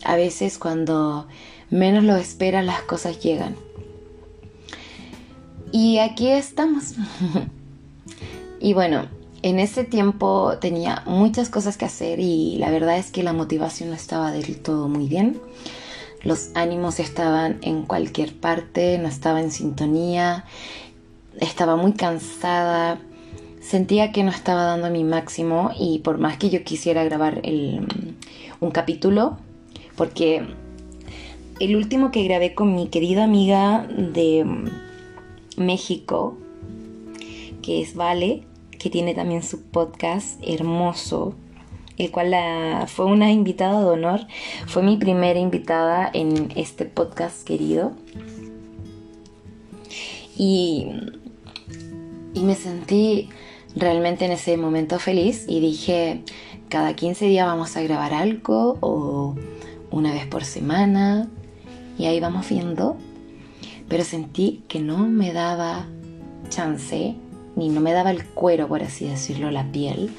A 0.03 0.15
veces 0.15 0.57
cuando 0.57 1.27
menos 1.69 2.03
lo 2.03 2.15
espera 2.15 2.61
las 2.61 2.81
cosas 2.81 3.19
llegan. 3.21 3.55
Y 5.71 5.99
aquí 5.99 6.29
estamos. 6.29 6.93
y 8.59 8.73
bueno, 8.73 9.07
en 9.41 9.59
ese 9.59 9.83
tiempo 9.83 10.57
tenía 10.59 11.03
muchas 11.05 11.49
cosas 11.49 11.77
que 11.77 11.85
hacer 11.85 12.19
y 12.19 12.57
la 12.57 12.71
verdad 12.71 12.97
es 12.97 13.11
que 13.11 13.23
la 13.23 13.33
motivación 13.33 13.89
no 13.89 13.95
estaba 13.95 14.31
del 14.31 14.59
todo 14.61 14.87
muy 14.87 15.07
bien. 15.07 15.39
Los 16.23 16.49
ánimos 16.55 16.99
estaban 16.99 17.59
en 17.61 17.83
cualquier 17.83 18.33
parte, 18.33 18.97
no 18.97 19.07
estaba 19.07 19.41
en 19.41 19.51
sintonía, 19.51 20.45
estaba 21.39 21.75
muy 21.75 21.93
cansada, 21.93 22.99
sentía 23.61 24.11
que 24.11 24.23
no 24.23 24.31
estaba 24.31 24.63
dando 24.63 24.89
mi 24.89 25.03
máximo 25.03 25.71
y 25.77 25.99
por 25.99 26.17
más 26.17 26.37
que 26.37 26.49
yo 26.49 26.63
quisiera 26.63 27.03
grabar 27.03 27.41
un 27.43 28.71
capítulo, 28.71 29.37
porque 29.95 30.45
el 31.59 31.75
último 31.75 32.11
que 32.11 32.23
grabé 32.23 32.53
con 32.53 32.75
mi 32.75 32.87
querida 32.87 33.23
amiga 33.23 33.87
de 33.87 34.45
México, 35.57 36.37
que 37.61 37.81
es 37.81 37.95
Vale, 37.95 38.43
que 38.77 38.89
tiene 38.89 39.13
también 39.13 39.43
su 39.43 39.63
podcast 39.63 40.39
hermoso, 40.45 41.33
el 41.97 42.11
cual 42.11 42.35
fue 42.87 43.05
una 43.05 43.31
invitada 43.31 43.81
de 43.81 43.89
honor, 43.89 44.21
fue 44.67 44.83
mi 44.83 44.97
primera 44.97 45.39
invitada 45.39 46.09
en 46.13 46.51
este 46.55 46.85
podcast 46.85 47.43
querido. 47.43 47.93
Y, 50.37 50.87
y 52.37 52.43
me 52.43 52.55
sentí 52.55 53.29
realmente 53.75 54.25
en 54.25 54.31
ese 54.31 54.57
momento 54.57 54.99
feliz 54.99 55.45
y 55.47 55.59
dije, 55.59 56.21
cada 56.69 56.95
15 56.95 57.25
días 57.25 57.47
vamos 57.47 57.75
a 57.75 57.81
grabar 57.81 58.13
algo 58.13 58.77
o 58.81 59.35
una 59.89 60.13
vez 60.13 60.27
por 60.27 60.43
semana 60.43 61.27
y 61.97 62.05
ahí 62.05 62.19
vamos 62.19 62.47
viendo. 62.47 62.97
Pero 63.89 64.03
sentí 64.03 64.63
que 64.67 64.79
no 64.79 64.97
me 64.99 65.33
daba 65.33 65.87
chance 66.49 67.15
ni 67.55 67.69
no 67.69 67.81
me 67.81 67.91
daba 67.91 68.11
el 68.11 68.23
cuero, 68.23 68.67
por 68.67 68.83
así 68.83 69.07
decirlo, 69.07 69.49
la 69.49 69.71
piel, 69.71 70.11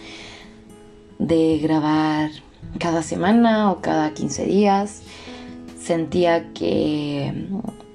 de 1.21 1.59
grabar 1.59 2.31
cada 2.81 3.05
semana 3.05 3.71
o 3.71 3.81
cada 3.81 4.13
15 4.13 4.45
días. 4.45 5.03
Sentía 5.81 6.53
que 6.53 7.47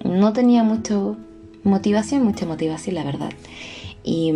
no 0.05 0.31
tenía 0.31 0.63
mucho 0.63 1.17
motivación, 1.65 2.23
mucha 2.23 2.45
motivación, 2.45 2.95
la 2.95 3.03
verdad. 3.03 3.31
Y, 4.03 4.33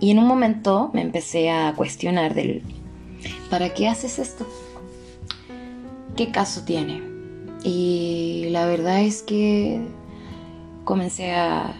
y 0.00 0.10
en 0.10 0.18
un 0.18 0.26
momento 0.26 0.90
me 0.92 1.02
empecé 1.02 1.50
a 1.50 1.74
cuestionar 1.76 2.34
del, 2.34 2.62
¿para 3.50 3.72
qué 3.74 3.88
haces 3.88 4.18
esto? 4.18 4.46
¿Qué 6.16 6.30
caso 6.30 6.62
tiene? 6.64 7.02
Y 7.64 8.48
la 8.50 8.66
verdad 8.66 9.02
es 9.02 9.22
que 9.22 9.80
comencé 10.84 11.32
a 11.32 11.72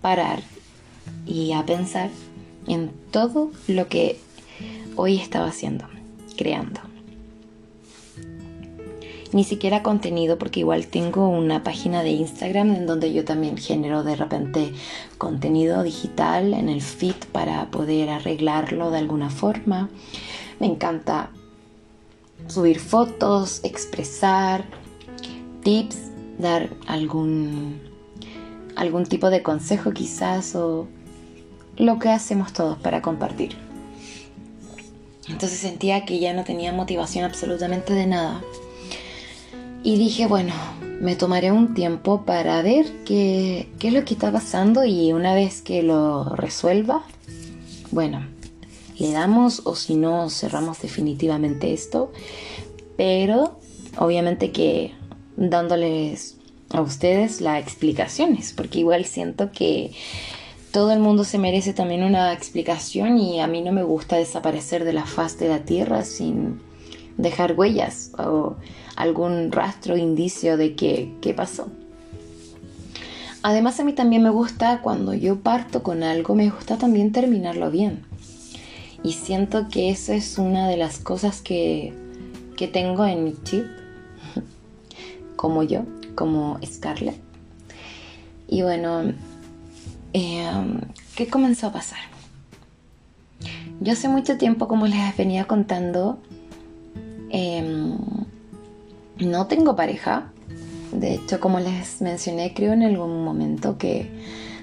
parar 0.00 0.42
y 1.26 1.52
a 1.52 1.66
pensar 1.66 2.10
en 2.66 2.90
todo 3.10 3.50
lo 3.66 3.88
que 3.88 4.18
hoy 4.96 5.18
estaba 5.18 5.46
haciendo, 5.46 5.86
creando. 6.36 6.87
Ni 9.32 9.44
siquiera 9.44 9.82
contenido 9.82 10.38
porque 10.38 10.60
igual 10.60 10.86
tengo 10.86 11.28
una 11.28 11.62
página 11.62 12.02
de 12.02 12.10
Instagram 12.10 12.74
en 12.74 12.86
donde 12.86 13.12
yo 13.12 13.24
también 13.24 13.58
genero 13.58 14.02
de 14.02 14.16
repente 14.16 14.72
contenido 15.18 15.82
digital 15.82 16.54
en 16.54 16.68
el 16.68 16.80
feed 16.80 17.16
para 17.30 17.70
poder 17.70 18.08
arreglarlo 18.08 18.90
de 18.90 18.98
alguna 18.98 19.28
forma. 19.28 19.90
Me 20.60 20.66
encanta 20.66 21.30
subir 22.46 22.80
fotos, 22.80 23.60
expresar 23.64 24.64
tips, 25.62 25.98
dar 26.38 26.70
algún 26.86 27.80
algún 28.76 29.06
tipo 29.06 29.28
de 29.28 29.42
consejo 29.42 29.92
quizás 29.92 30.54
o 30.54 30.86
lo 31.76 31.98
que 31.98 32.08
hacemos 32.08 32.52
todos 32.52 32.78
para 32.78 33.02
compartir. 33.02 33.56
Entonces 35.28 35.58
sentía 35.58 36.04
que 36.04 36.18
ya 36.18 36.32
no 36.32 36.44
tenía 36.44 36.72
motivación 36.72 37.24
absolutamente 37.24 37.92
de 37.92 38.06
nada. 38.06 38.40
Y 39.88 39.96
dije, 39.96 40.26
bueno, 40.26 40.52
me 41.00 41.16
tomaré 41.16 41.50
un 41.50 41.72
tiempo 41.72 42.26
para 42.26 42.60
ver 42.60 42.84
qué, 43.06 43.70
qué 43.78 43.88
es 43.88 43.94
lo 43.94 44.04
que 44.04 44.12
está 44.12 44.30
pasando 44.30 44.84
y 44.84 45.14
una 45.14 45.34
vez 45.34 45.62
que 45.62 45.82
lo 45.82 46.36
resuelva, 46.36 47.06
bueno, 47.90 48.22
le 48.98 49.12
damos 49.12 49.62
o 49.64 49.74
si 49.74 49.94
no 49.94 50.28
cerramos 50.28 50.82
definitivamente 50.82 51.72
esto. 51.72 52.12
Pero 52.98 53.60
obviamente 53.96 54.52
que 54.52 54.92
dándoles 55.38 56.36
a 56.68 56.82
ustedes 56.82 57.40
las 57.40 57.58
explicaciones, 57.58 58.52
porque 58.52 58.80
igual 58.80 59.06
siento 59.06 59.52
que 59.52 59.92
todo 60.70 60.92
el 60.92 60.98
mundo 60.98 61.24
se 61.24 61.38
merece 61.38 61.72
también 61.72 62.04
una 62.04 62.34
explicación 62.34 63.16
y 63.16 63.40
a 63.40 63.46
mí 63.46 63.62
no 63.62 63.72
me 63.72 63.84
gusta 63.84 64.16
desaparecer 64.16 64.84
de 64.84 64.92
la 64.92 65.06
faz 65.06 65.38
de 65.38 65.48
la 65.48 65.60
tierra 65.60 66.04
sin 66.04 66.67
dejar 67.18 67.52
huellas 67.58 68.12
o 68.16 68.56
algún 68.96 69.52
rastro, 69.52 69.98
indicio 69.98 70.56
de 70.56 70.74
que, 70.74 71.14
qué 71.20 71.34
pasó. 71.34 71.68
Además 73.42 73.78
a 73.78 73.84
mí 73.84 73.92
también 73.92 74.22
me 74.22 74.30
gusta 74.30 74.80
cuando 74.80 75.12
yo 75.12 75.40
parto 75.40 75.82
con 75.82 76.02
algo, 76.02 76.34
me 76.34 76.48
gusta 76.48 76.78
también 76.78 77.12
terminarlo 77.12 77.70
bien. 77.70 78.02
Y 79.04 79.12
siento 79.12 79.68
que 79.68 79.90
eso 79.90 80.12
es 80.12 80.38
una 80.38 80.66
de 80.68 80.76
las 80.76 80.98
cosas 80.98 81.42
que, 81.42 81.92
que 82.56 82.66
tengo 82.66 83.04
en 83.04 83.24
mi 83.24 83.34
chip, 83.44 83.66
como 85.36 85.62
yo, 85.62 85.82
como 86.14 86.58
Scarlett. 86.64 87.20
Y 88.48 88.62
bueno, 88.62 89.12
Em, 90.12 90.80
¿qué 91.16 91.28
comenzó 91.28 91.66
a 91.66 91.72
pasar? 91.72 91.98
Yo 93.80 93.92
hace 93.92 94.08
mucho 94.08 94.38
tiempo, 94.38 94.66
como 94.66 94.86
les 94.86 95.16
venía 95.16 95.44
contando, 95.44 96.18
em, 97.30 97.96
no 99.18 99.46
tengo 99.46 99.76
pareja. 99.76 100.32
De 100.92 101.14
hecho, 101.14 101.40
como 101.40 101.60
les 101.60 102.00
mencioné, 102.00 102.54
creo 102.54 102.72
en 102.72 102.82
algún 102.82 103.24
momento 103.24 103.76
que 103.76 104.10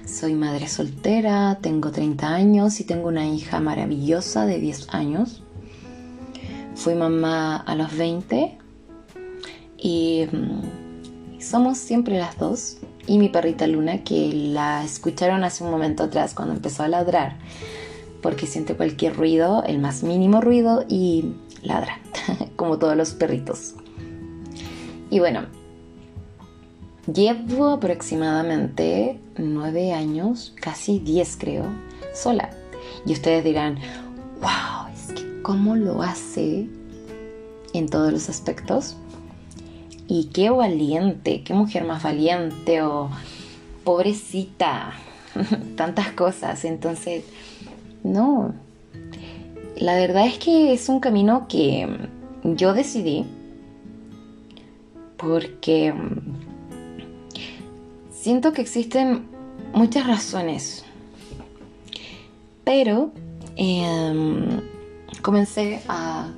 soy 0.04 0.34
madre 0.34 0.68
soltera, 0.68 1.58
tengo 1.60 1.90
30 1.90 2.28
años 2.28 2.80
y 2.80 2.84
tengo 2.84 3.08
una 3.08 3.26
hija 3.26 3.60
maravillosa 3.60 4.46
de 4.46 4.58
10 4.58 4.88
años. 4.94 5.42
Fui 6.74 6.94
mamá 6.94 7.56
a 7.56 7.74
los 7.74 7.96
20 7.96 8.58
y 9.78 10.20
em, 10.22 10.60
somos 11.40 11.78
siempre 11.78 12.18
las 12.18 12.38
dos 12.38 12.78
y 13.06 13.18
mi 13.18 13.28
perrita 13.28 13.66
Luna 13.66 14.02
que 14.02 14.32
la 14.32 14.84
escucharon 14.84 15.44
hace 15.44 15.64
un 15.64 15.70
momento 15.70 16.04
atrás 16.04 16.34
cuando 16.34 16.54
empezó 16.54 16.82
a 16.82 16.88
ladrar 16.88 17.36
porque 18.22 18.46
siente 18.46 18.74
cualquier 18.74 19.16
ruido, 19.16 19.62
el 19.64 19.78
más 19.78 20.02
mínimo 20.02 20.40
ruido 20.40 20.84
y 20.88 21.32
ladra, 21.62 22.00
como 22.56 22.78
todos 22.78 22.96
los 22.96 23.10
perritos. 23.10 23.74
Y 25.10 25.20
bueno, 25.20 25.46
llevo 27.12 27.68
aproximadamente 27.68 29.20
nueve 29.38 29.92
años, 29.92 30.54
casi 30.60 30.98
diez 30.98 31.36
creo, 31.38 31.64
sola. 32.14 32.50
Y 33.04 33.12
ustedes 33.12 33.44
dirán, 33.44 33.78
wow, 34.40 34.92
es 34.92 35.12
que 35.12 35.42
cómo 35.42 35.76
lo 35.76 36.02
hace 36.02 36.68
en 37.72 37.88
todos 37.88 38.12
los 38.12 38.28
aspectos. 38.28 38.96
Y 40.08 40.26
qué 40.26 40.50
valiente, 40.50 41.42
qué 41.42 41.52
mujer 41.52 41.84
más 41.84 42.02
valiente 42.02 42.82
o 42.82 43.10
pobrecita, 43.84 44.94
tantas 45.76 46.12
cosas. 46.12 46.64
Entonces, 46.64 47.24
no, 48.06 48.54
la 49.76 49.94
verdad 49.94 50.26
es 50.26 50.38
que 50.38 50.72
es 50.72 50.88
un 50.88 51.00
camino 51.00 51.46
que 51.48 51.86
yo 52.44 52.72
decidí 52.72 53.26
porque 55.16 55.92
siento 58.10 58.52
que 58.52 58.62
existen 58.62 59.26
muchas 59.72 60.06
razones, 60.06 60.84
pero 62.64 63.12
em, 63.56 64.60
comencé 65.22 65.80
a 65.88 66.30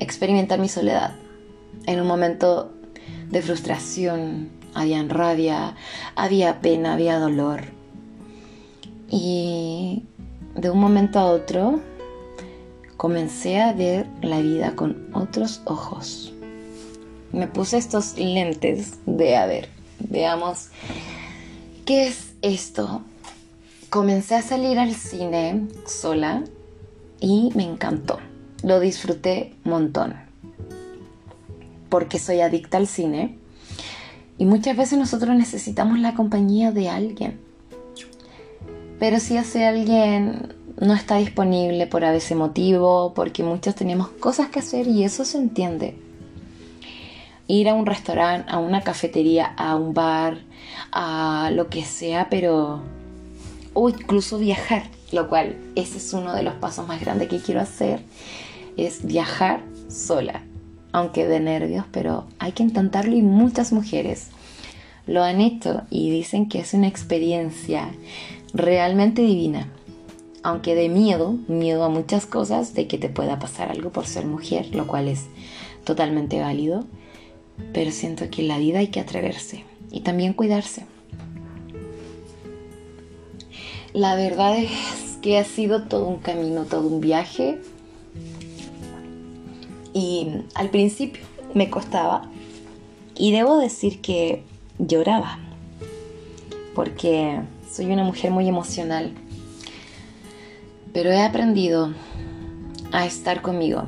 experimentar 0.00 0.58
mi 0.58 0.68
soledad. 0.68 1.14
En 1.86 2.00
un 2.00 2.06
momento 2.06 2.72
de 3.30 3.42
frustración, 3.42 4.50
había 4.74 5.02
rabia, 5.04 5.74
había 6.14 6.60
pena, 6.60 6.94
había 6.94 7.18
dolor. 7.18 7.64
Y 9.08 10.04
de 10.56 10.70
un 10.70 10.78
momento 10.78 11.18
a 11.18 11.26
otro 11.26 11.80
comencé 12.96 13.60
a 13.60 13.72
ver 13.72 14.06
la 14.22 14.40
vida 14.40 14.74
con 14.74 15.08
otros 15.14 15.60
ojos. 15.64 16.32
Me 17.32 17.46
puse 17.46 17.76
estos 17.76 18.16
lentes 18.16 18.98
de, 19.06 19.36
a 19.36 19.46
ver, 19.46 19.68
veamos, 19.98 20.68
¿qué 21.84 22.06
es 22.06 22.34
esto? 22.42 23.02
Comencé 23.90 24.34
a 24.34 24.42
salir 24.42 24.78
al 24.78 24.94
cine 24.94 25.66
sola 25.86 26.44
y 27.20 27.50
me 27.54 27.64
encantó. 27.64 28.18
Lo 28.62 28.80
disfruté 28.80 29.54
montón 29.64 30.26
porque 31.88 32.18
soy 32.18 32.40
adicta 32.40 32.76
al 32.76 32.86
cine. 32.86 33.38
Y 34.38 34.44
muchas 34.44 34.76
veces 34.76 34.98
nosotros 34.98 35.34
necesitamos 35.34 35.98
la 35.98 36.14
compañía 36.14 36.72
de 36.72 36.88
alguien. 36.88 37.40
Pero 38.98 39.20
si 39.20 39.36
ese 39.36 39.66
alguien 39.66 40.54
no 40.80 40.94
está 40.94 41.16
disponible 41.16 41.86
por 41.86 42.04
a 42.04 42.12
veces 42.12 42.36
motivo, 42.36 43.12
porque 43.14 43.42
muchos 43.42 43.74
tenemos 43.74 44.08
cosas 44.08 44.48
que 44.48 44.60
hacer 44.60 44.86
y 44.86 45.04
eso 45.04 45.24
se 45.24 45.38
entiende. 45.38 45.96
Ir 47.46 47.68
a 47.68 47.74
un 47.74 47.86
restaurante, 47.86 48.50
a 48.50 48.58
una 48.58 48.82
cafetería, 48.82 49.46
a 49.56 49.76
un 49.76 49.94
bar, 49.94 50.38
a 50.92 51.50
lo 51.52 51.68
que 51.68 51.84
sea, 51.84 52.28
pero... 52.30 52.82
O 53.74 53.90
incluso 53.90 54.38
viajar, 54.38 54.84
lo 55.12 55.28
cual 55.28 55.56
ese 55.74 55.98
es 55.98 56.12
uno 56.14 56.34
de 56.34 56.42
los 56.42 56.54
pasos 56.54 56.88
más 56.88 57.00
grandes 57.00 57.28
que 57.28 57.40
quiero 57.40 57.60
hacer, 57.60 58.00
es 58.78 59.04
viajar 59.04 59.60
sola 59.88 60.42
aunque 60.96 61.26
de 61.26 61.40
nervios, 61.40 61.84
pero 61.92 62.24
hay 62.38 62.52
que 62.52 62.62
intentarlo 62.62 63.14
y 63.14 63.20
muchas 63.20 63.70
mujeres 63.70 64.28
lo 65.06 65.22
han 65.22 65.42
hecho 65.42 65.82
y 65.90 66.10
dicen 66.10 66.48
que 66.48 66.60
es 66.60 66.72
una 66.72 66.88
experiencia 66.88 67.90
realmente 68.56 69.22
divina. 69.22 69.68
Aunque 70.42 70.74
de 70.74 70.88
miedo, 70.88 71.36
miedo 71.48 71.84
a 71.84 71.88
muchas 71.88 72.26
cosas, 72.26 72.74
de 72.74 72.86
que 72.86 72.98
te 72.98 73.08
pueda 73.08 73.38
pasar 73.38 73.70
algo 73.70 73.90
por 73.90 74.06
ser 74.06 74.26
mujer, 74.26 74.74
lo 74.74 74.86
cual 74.86 75.08
es 75.08 75.26
totalmente 75.84 76.40
válido, 76.40 76.84
pero 77.72 77.90
siento 77.90 78.30
que 78.30 78.42
en 78.42 78.48
la 78.48 78.58
vida 78.58 78.78
hay 78.78 78.88
que 78.88 79.00
atreverse 79.00 79.64
y 79.90 80.00
también 80.00 80.32
cuidarse. 80.32 80.84
La 83.92 84.14
verdad 84.14 84.58
es 84.58 85.18
que 85.22 85.38
ha 85.38 85.44
sido 85.44 85.84
todo 85.84 86.06
un 86.06 86.18
camino, 86.18 86.64
todo 86.64 86.86
un 86.86 87.00
viaje 87.00 87.58
y 89.92 90.28
al 90.54 90.68
principio 90.68 91.22
me 91.54 91.70
costaba. 91.70 92.30
Y 93.14 93.32
debo 93.32 93.58
decir 93.58 94.02
que 94.02 94.42
lloraba. 94.78 95.38
Porque 96.74 97.40
soy 97.76 97.92
una 97.92 98.04
mujer 98.04 98.30
muy 98.30 98.48
emocional. 98.48 99.12
Pero 100.94 101.10
he 101.10 101.22
aprendido 101.22 101.92
a 102.90 103.04
estar 103.04 103.42
conmigo. 103.42 103.84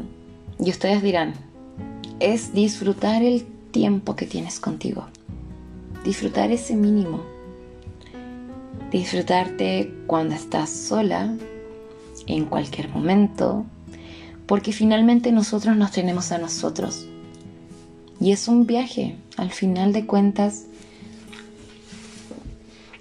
Y 0.59 0.69
ustedes 0.69 1.03
dirán, 1.03 1.33
es 2.21 2.53
disfrutar 2.53 3.23
el 3.23 3.47
tiempo 3.71 4.15
que 4.15 4.27
tienes 4.27 4.61
contigo. 4.61 5.07
Disfrutar 6.05 6.51
ese 6.51 6.77
mínimo. 6.77 7.23
Disfrutarte 8.91 9.91
cuando 10.07 10.35
estás 10.35 10.69
sola, 10.69 11.35
en 12.27 12.45
cualquier 12.45 12.91
momento, 12.91 13.65
porque 14.47 14.73
finalmente 14.73 15.33
nosotros 15.33 15.79
nos 15.79 15.93
tenemos 15.93 16.31
a 16.31 16.37
nosotros. 16.37 17.07
Y 18.21 18.33
es 18.33 18.49
un 18.49 18.67
viaje, 18.67 19.17
al 19.39 19.51
final 19.51 19.95
de 19.95 20.05
cuentas, 20.05 20.65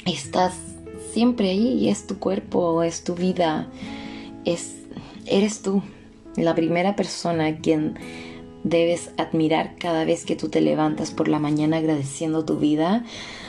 estás 0.05 0.53
siempre 1.17 1.49
ahí 1.49 1.79
y 1.79 1.89
es 1.89 2.05
tu 2.05 2.19
cuerpo, 2.19 2.83
es 2.83 3.03
tu 3.03 3.15
vida, 3.15 3.67
es, 4.45 4.75
eres 5.25 5.63
tú, 5.63 5.81
la 6.35 6.53
primera 6.53 6.95
persona 6.95 7.47
a 7.47 7.57
quien 7.57 7.97
debes 8.63 9.09
admirar 9.17 9.77
cada 9.79 10.05
vez 10.05 10.25
que 10.25 10.35
tú 10.35 10.49
te 10.49 10.61
levantas 10.61 11.09
por 11.09 11.27
la 11.27 11.39
mañana 11.39 11.77
agradeciendo 11.77 12.45
tu 12.45 12.57
vida, 12.57 13.03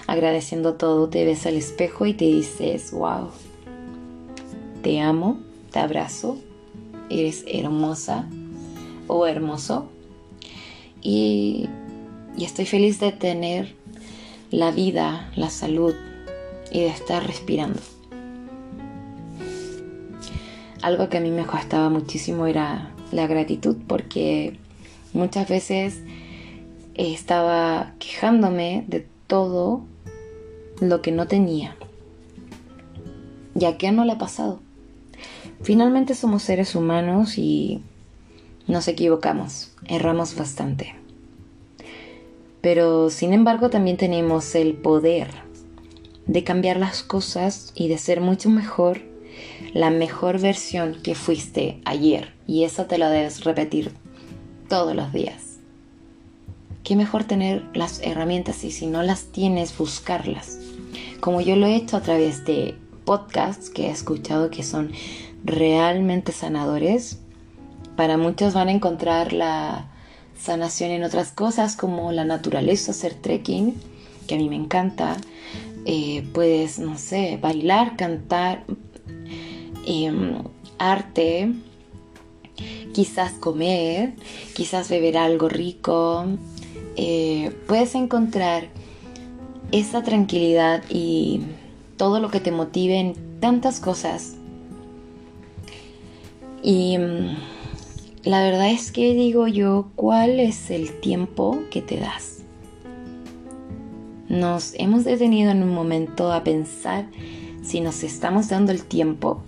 agradeciendo 0.07 0.77
todo, 0.77 1.11
te 1.11 1.27
ves 1.27 1.45
al 1.45 1.57
espejo 1.57 2.07
y 2.07 2.15
te 2.15 2.25
dices, 2.25 2.91
wow, 2.93 3.29
te 4.83 5.01
amo, 5.01 5.39
te 5.71 5.81
abrazo, 5.81 6.39
eres 7.11 7.45
hermosa 7.47 8.31
o 9.09 9.27
hermoso. 9.27 9.91
Y, 11.03 11.69
estoy 12.41 12.65
feliz 12.65 12.99
de 12.99 13.13
tener 13.13 13.75
la 14.51 14.71
vida, 14.71 15.31
la 15.37 15.51
salud 15.51 15.95
y 16.71 16.81
de 16.81 16.89
estar 16.89 17.27
respirando. 17.27 17.81
Algo 20.83 21.09
que 21.09 21.19
a 21.19 21.21
mí 21.21 21.31
me 21.31 21.45
costaba 21.45 21.91
muchísimo 21.91 22.47
era 22.47 22.93
la 23.11 23.27
gratitud 23.27 23.77
porque 23.87 24.59
muchas 25.13 25.49
veces 25.49 26.01
estaba 26.95 27.95
quejándome 27.99 28.85
de 28.87 29.07
todo 29.27 29.83
lo 30.81 31.03
que 31.03 31.13
no 31.13 31.27
tenía. 31.27 31.77
¿Y 33.59 33.65
a 33.65 33.77
qué 33.77 33.91
no 33.91 34.05
le 34.05 34.13
ha 34.13 34.19
pasado? 34.19 34.61
Finalmente 35.63 36.15
somos 36.15 36.43
seres 36.43 36.77
humanos 36.77 37.39
y 37.39 37.83
nos 38.69 38.87
equivocamos, 38.87 39.73
erramos 39.87 40.37
bastante. 40.37 40.95
Pero 42.61 43.11
sin 43.11 43.33
embargo 43.33 43.71
también 43.71 43.97
tenemos 43.97 44.55
el 44.55 44.75
poder 44.75 45.48
de 46.29 46.45
cambiar 46.45 46.77
las 46.77 47.03
cosas 47.03 47.73
y 47.75 47.89
de 47.89 47.99
ser 47.99 48.21
mucho 48.21 48.51
mejor, 48.51 49.01
la 49.73 49.91
mejor 49.91 50.39
versión 50.39 50.99
que 51.03 51.15
fuiste 51.15 51.81
ayer. 51.85 52.35
Y 52.47 52.65
eso 52.65 52.87
te 52.87 52.99
lo 52.99 53.09
debes 53.09 53.45
repetir 53.45 53.93
todos 54.69 54.95
los 54.95 55.13
días. 55.13 55.57
Qué 56.85 56.97
mejor 56.97 57.25
tener 57.25 57.65
las 57.75 58.01
herramientas 58.03 58.63
y 58.65 58.71
si 58.71 58.87
no 58.87 59.03
las 59.03 59.25
tienes, 59.25 59.77
buscarlas. 59.77 60.59
Como 61.21 61.41
yo 61.41 61.57
lo 61.57 61.67
he 61.67 61.75
hecho 61.75 61.97
a 61.97 62.03
través 62.03 62.45
de 62.45 62.77
podcasts 63.05 63.71
que 63.71 63.87
he 63.87 63.91
escuchado 63.91 64.51
que 64.51 64.63
son 64.63 64.93
realmente 65.45 66.33
sanadores. 66.33 67.19
Para 67.97 68.17
muchos 68.17 68.55
van 68.55 68.69
a 68.69 68.73
encontrar 68.73 69.33
la 69.33 69.89
sanación 70.39 70.91
en 70.91 71.05
otras 71.05 71.33
cosas 71.33 71.75
como 71.75 72.13
la 72.13 72.25
naturaleza, 72.25 72.93
hacer 72.93 73.15
trekking, 73.15 73.75
que 74.27 74.35
a 74.35 74.39
mí 74.39 74.49
me 74.49 74.57
encanta. 74.57 75.17
Eh, 75.91 76.23
puedes, 76.35 76.79
no 76.79 76.99
sé, 76.99 77.39
bailar, 77.41 77.97
cantar, 77.97 78.67
em, 79.87 80.35
arte, 80.77 81.55
quizás 82.93 83.33
comer, 83.33 84.13
quizás 84.55 84.91
beber 84.91 85.17
algo 85.17 85.49
rico. 85.49 86.27
Eh, 86.97 87.57
puedes 87.67 87.95
encontrar 87.95 88.69
esa 89.73 90.03
tranquilidad 90.03 90.83
y 90.91 91.41
todo 91.97 92.21
lo 92.21 92.31
que 92.31 92.41
te 92.41 92.53
motive 92.53 92.99
en 92.99 93.15
tantas 93.41 93.81
cosas. 93.81 94.35
Y 96.63 96.99
mm, 96.99 97.35
la 98.25 98.43
verdad 98.43 98.69
es 98.71 98.93
que 98.93 99.15
digo 99.15 99.49
yo, 99.49 99.89
¿cuál 99.95 100.39
es 100.39 100.71
el 100.71 101.01
tiempo 101.01 101.61
que 101.71 101.81
te 101.81 101.97
das? 101.97 102.38
Nos 104.29 104.75
hemos 104.75 105.05
detenido 105.05 105.51
en 105.51 105.63
un 105.63 105.75
momento 105.75 106.33
a 106.33 106.45
pensar 106.45 107.07
si 107.63 107.81
nos 107.81 108.03
estamos 108.03 108.49
dando 108.49 108.73
el 108.73 108.85
tiempo 108.85 109.41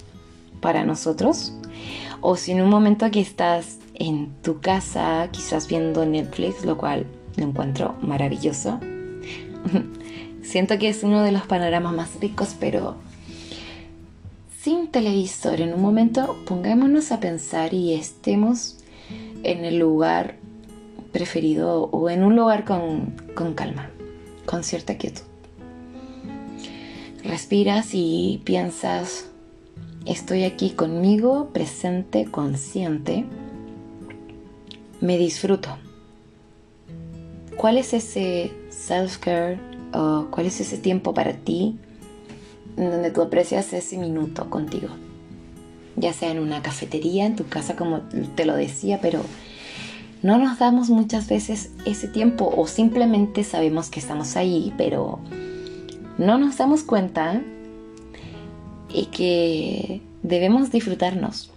para 0.60 0.84
nosotros 0.84 1.54
o 2.20 2.36
si 2.36 2.52
en 2.52 2.62
un 2.62 2.70
momento 2.70 3.10
que 3.10 3.20
estás 3.20 3.78
en 3.94 4.30
tu 4.42 4.60
casa 4.60 5.28
quizás 5.30 5.68
viendo 5.68 6.06
Netflix, 6.06 6.64
lo 6.64 6.76
cual 6.78 7.06
lo 7.36 7.44
encuentro 7.44 7.94
maravilloso. 8.00 8.80
Siento 10.42 10.78
que 10.78 10.88
es 10.88 11.02
uno 11.02 11.22
de 11.22 11.32
los 11.32 11.42
panoramas 11.42 11.94
más 11.94 12.20
ricos, 12.20 12.56
pero 12.58 12.96
sin 14.62 14.88
televisor 14.88 15.60
en 15.60 15.74
un 15.74 15.82
momento 15.82 16.36
pongámonos 16.46 17.12
a 17.12 17.20
pensar 17.20 17.74
y 17.74 17.94
estemos 17.94 18.78
en 19.42 19.64
el 19.64 19.78
lugar 19.78 20.36
preferido 21.12 21.84
o 21.84 22.08
en 22.10 22.22
un 22.22 22.36
lugar 22.36 22.64
con, 22.64 23.14
con 23.34 23.54
calma, 23.54 23.90
con 24.50 24.64
cierta 24.64 24.98
quietud. 24.98 25.22
Respiras 27.22 27.90
y 27.92 28.40
piensas, 28.42 29.26
estoy 30.06 30.42
aquí 30.42 30.70
conmigo, 30.70 31.50
presente, 31.52 32.24
consciente, 32.24 33.26
me 35.00 35.18
disfruto. 35.18 35.68
¿Cuál 37.56 37.78
es 37.78 37.94
ese 37.94 38.52
self-care 38.70 39.60
o 39.92 40.26
cuál 40.32 40.46
es 40.46 40.60
ese 40.60 40.78
tiempo 40.78 41.14
para 41.14 41.34
ti 41.34 41.78
donde 42.76 43.12
tú 43.12 43.22
aprecias 43.22 43.72
ese 43.72 43.98
minuto 43.98 44.50
contigo? 44.50 44.88
Ya 45.94 46.12
sea 46.12 46.32
en 46.32 46.40
una 46.40 46.60
cafetería, 46.60 47.24
en 47.24 47.36
tu 47.36 47.46
casa, 47.46 47.76
como 47.76 48.00
te 48.34 48.46
lo 48.46 48.56
decía, 48.56 48.98
pero 49.00 49.22
no 50.22 50.38
nos 50.38 50.58
damos 50.58 50.90
muchas 50.90 51.28
veces 51.28 51.70
ese 51.86 52.08
tiempo 52.08 52.52
o 52.54 52.66
simplemente 52.66 53.42
sabemos 53.44 53.88
que 53.88 54.00
estamos 54.00 54.36
ahí, 54.36 54.74
pero 54.76 55.18
no 56.18 56.38
nos 56.38 56.58
damos 56.58 56.82
cuenta 56.82 57.42
y 58.92 59.06
que 59.06 60.02
debemos 60.22 60.70
disfrutarnos. 60.70 61.50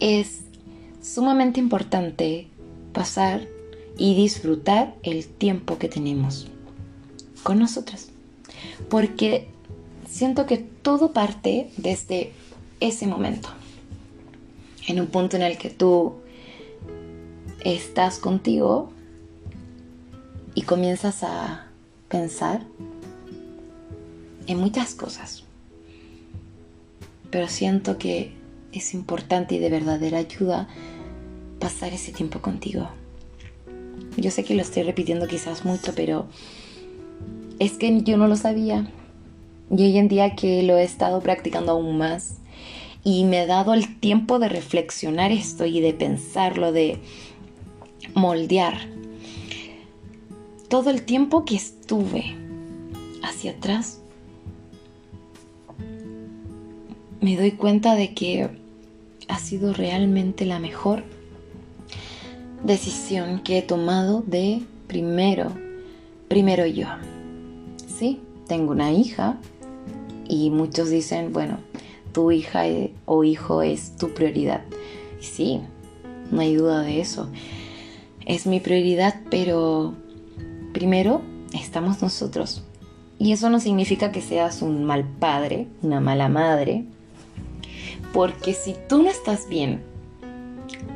Es 0.00 0.40
sumamente 1.02 1.58
importante 1.58 2.48
pasar 2.92 3.46
y 3.96 4.14
disfrutar 4.14 4.94
el 5.02 5.26
tiempo 5.26 5.78
que 5.78 5.88
tenemos 5.88 6.48
con 7.42 7.58
nosotros. 7.58 8.08
Porque 8.90 9.48
siento 10.08 10.46
que 10.46 10.58
todo 10.58 11.12
parte 11.12 11.70
desde 11.76 12.32
ese 12.80 13.06
momento. 13.06 13.48
En 14.86 15.00
un 15.00 15.06
punto 15.06 15.36
en 15.36 15.42
el 15.42 15.58
que 15.58 15.70
tú 15.70 16.14
estás 17.64 18.18
contigo 18.18 18.90
y 20.54 20.62
comienzas 20.62 21.22
a 21.22 21.66
pensar 22.08 22.62
en 24.46 24.58
muchas 24.58 24.94
cosas 24.94 25.44
pero 27.30 27.48
siento 27.48 27.98
que 27.98 28.32
es 28.72 28.94
importante 28.94 29.54
y 29.56 29.58
de 29.58 29.70
verdadera 29.70 30.18
ayuda 30.18 30.68
pasar 31.58 31.92
ese 31.92 32.12
tiempo 32.12 32.40
contigo. 32.40 32.88
Yo 34.16 34.30
sé 34.30 34.44
que 34.44 34.54
lo 34.54 34.62
estoy 34.62 34.82
repitiendo 34.82 35.26
quizás 35.26 35.64
mucho, 35.64 35.92
pero 35.94 36.26
es 37.58 37.72
que 37.72 38.02
yo 38.02 38.16
no 38.16 38.28
lo 38.28 38.36
sabía. 38.36 38.90
Y 39.70 39.82
hoy 39.82 39.98
en 39.98 40.08
día 40.08 40.34
que 40.34 40.62
lo 40.62 40.76
he 40.76 40.84
estado 40.84 41.20
practicando 41.20 41.72
aún 41.72 41.98
más 41.98 42.38
y 43.04 43.24
me 43.24 43.42
he 43.42 43.46
dado 43.46 43.74
el 43.74 44.00
tiempo 44.00 44.38
de 44.38 44.48
reflexionar 44.48 45.30
esto 45.30 45.66
y 45.66 45.80
de 45.80 45.92
pensarlo, 45.92 46.72
de 46.72 46.98
moldear. 48.14 48.78
Todo 50.68 50.90
el 50.90 51.02
tiempo 51.02 51.44
que 51.44 51.56
estuve 51.56 52.34
hacia 53.22 53.52
atrás 53.52 54.00
me 57.20 57.36
doy 57.36 57.52
cuenta 57.52 57.94
de 57.94 58.14
que 58.14 58.48
ha 59.28 59.38
sido 59.38 59.72
realmente 59.72 60.44
la 60.44 60.58
mejor 60.58 61.04
decisión 62.64 63.40
que 63.40 63.58
he 63.58 63.62
tomado 63.62 64.22
de 64.26 64.62
primero, 64.86 65.52
primero 66.28 66.66
yo. 66.66 66.86
Sí, 67.86 68.20
tengo 68.46 68.72
una 68.72 68.92
hija 68.92 69.38
y 70.28 70.50
muchos 70.50 70.90
dicen, 70.90 71.32
bueno, 71.32 71.58
tu 72.12 72.30
hija 72.30 72.66
e, 72.66 72.92
o 73.06 73.24
hijo 73.24 73.62
es 73.62 73.96
tu 73.96 74.10
prioridad. 74.10 74.62
Y 75.20 75.24
sí, 75.24 75.60
no 76.30 76.40
hay 76.40 76.54
duda 76.54 76.82
de 76.82 77.00
eso. 77.00 77.28
Es 78.28 78.46
mi 78.46 78.60
prioridad, 78.60 79.14
pero 79.30 79.94
primero 80.74 81.22
estamos 81.54 82.02
nosotros. 82.02 82.62
Y 83.18 83.32
eso 83.32 83.48
no 83.48 83.58
significa 83.58 84.12
que 84.12 84.20
seas 84.20 84.60
un 84.60 84.84
mal 84.84 85.04
padre, 85.18 85.66
una 85.80 86.00
mala 86.00 86.28
madre, 86.28 86.84
porque 88.12 88.52
si 88.52 88.76
tú 88.86 89.02
no 89.02 89.08
estás 89.08 89.48
bien, 89.48 89.80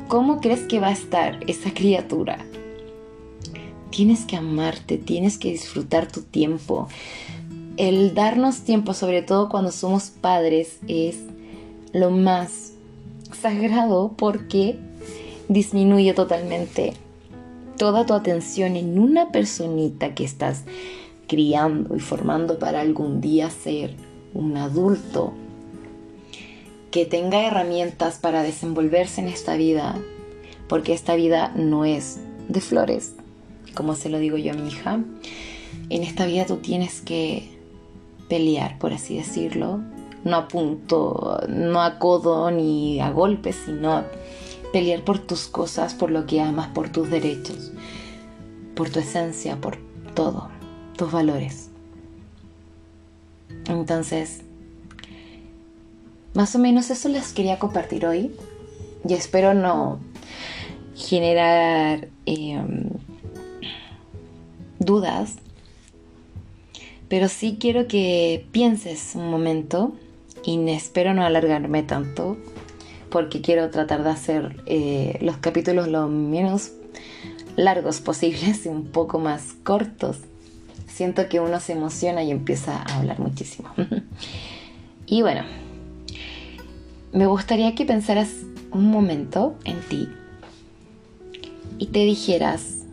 ¿cómo 0.07 0.41
crees 0.41 0.61
que 0.61 0.79
va 0.79 0.89
a 0.89 0.93
estar 0.93 1.39
esa 1.47 1.73
criatura? 1.73 2.37
Tienes 3.89 4.25
que 4.25 4.35
amarte, 4.35 4.99
tienes 4.99 5.39
que 5.39 5.49
disfrutar 5.49 6.11
tu 6.11 6.21
tiempo. 6.21 6.87
El 7.77 8.13
darnos 8.13 8.61
tiempo, 8.61 8.93
sobre 8.93 9.23
todo 9.23 9.49
cuando 9.49 9.71
somos 9.71 10.11
padres, 10.11 10.77
es 10.87 11.17
lo 11.93 12.11
más 12.11 12.73
sagrado 13.41 14.13
porque 14.15 14.77
disminuye 15.49 16.13
totalmente 16.13 16.93
toda 17.83 18.05
tu 18.05 18.13
atención 18.13 18.77
en 18.77 18.97
una 18.97 19.33
personita 19.33 20.15
que 20.15 20.23
estás 20.23 20.63
criando 21.27 21.97
y 21.97 21.99
formando 21.99 22.57
para 22.57 22.79
algún 22.79 23.19
día 23.19 23.49
ser 23.49 23.93
un 24.33 24.55
adulto 24.55 25.33
que 26.91 27.05
tenga 27.05 27.45
herramientas 27.45 28.19
para 28.19 28.41
desenvolverse 28.41 29.19
en 29.19 29.27
esta 29.27 29.57
vida, 29.57 29.99
porque 30.69 30.93
esta 30.93 31.15
vida 31.15 31.51
no 31.57 31.83
es 31.83 32.21
de 32.47 32.61
flores, 32.61 33.15
como 33.73 33.95
se 33.95 34.07
lo 34.07 34.17
digo 34.17 34.37
yo 34.37 34.53
a 34.53 34.55
mi 34.55 34.69
hija. 34.69 35.01
En 35.89 36.03
esta 36.03 36.25
vida 36.25 36.45
tú 36.45 36.59
tienes 36.59 37.01
que 37.01 37.49
pelear, 38.29 38.79
por 38.79 38.93
así 38.93 39.17
decirlo, 39.17 39.81
no 40.23 40.37
a 40.37 40.47
punto, 40.47 41.41
no 41.49 41.81
a 41.81 41.99
codo 41.99 42.49
ni 42.49 43.01
a 43.01 43.11
golpes, 43.11 43.57
sino 43.65 44.05
pelear 44.73 45.03
por 45.03 45.19
tus 45.19 45.45
cosas, 45.45 45.93
por 45.93 46.09
lo 46.09 46.25
que 46.25 46.41
amas, 46.41 46.69
por 46.69 46.89
tus 46.89 47.09
derechos, 47.11 47.72
por 48.75 48.89
tu 48.89 48.99
esencia, 48.99 49.57
por 49.59 49.77
todo, 50.13 50.49
tus 50.97 51.11
valores. 51.11 51.69
Entonces, 53.67 54.41
más 56.33 56.55
o 56.55 56.59
menos 56.59 56.89
eso 56.89 57.09
les 57.09 57.33
quería 57.33 57.59
compartir 57.59 58.05
hoy. 58.05 58.31
y 59.07 59.13
espero 59.13 59.53
no 59.53 59.99
generar 60.95 62.07
em, 62.25 62.89
dudas, 64.79 65.35
pero 67.09 67.27
sí 67.27 67.57
quiero 67.59 67.87
que 67.87 68.45
pienses 68.51 69.15
un 69.15 69.29
momento 69.29 69.93
y 70.45 70.57
espero 70.69 71.13
no 71.13 71.25
alargarme 71.25 71.83
tanto 71.83 72.37
porque 73.09 73.41
quiero 73.41 73.69
tratar 73.69 74.03
de 74.03 74.09
hacer 74.09 74.61
eh, 74.65 75.17
los 75.21 75.37
capítulos 75.37 75.87
lo 75.87 76.07
menos 76.07 76.71
largos 77.55 78.01
posibles 78.01 78.65
y 78.65 78.69
un 78.69 78.85
poco 78.85 79.19
más 79.19 79.53
cortos. 79.63 80.17
Siento 80.87 81.27
que 81.27 81.39
uno 81.39 81.59
se 81.59 81.73
emociona 81.73 82.23
y 82.23 82.31
empieza 82.31 82.77
a 82.77 82.97
hablar 82.97 83.19
muchísimo. 83.19 83.69
y 85.05 85.21
bueno, 85.21 85.43
me 87.11 87.25
gustaría 87.25 87.75
que 87.75 87.85
pensaras 87.85 88.29
un 88.71 88.89
momento 88.89 89.55
en 89.65 89.79
ti 89.81 90.09
y 91.77 91.87
te 91.87 91.99
dijeras, 91.99 92.83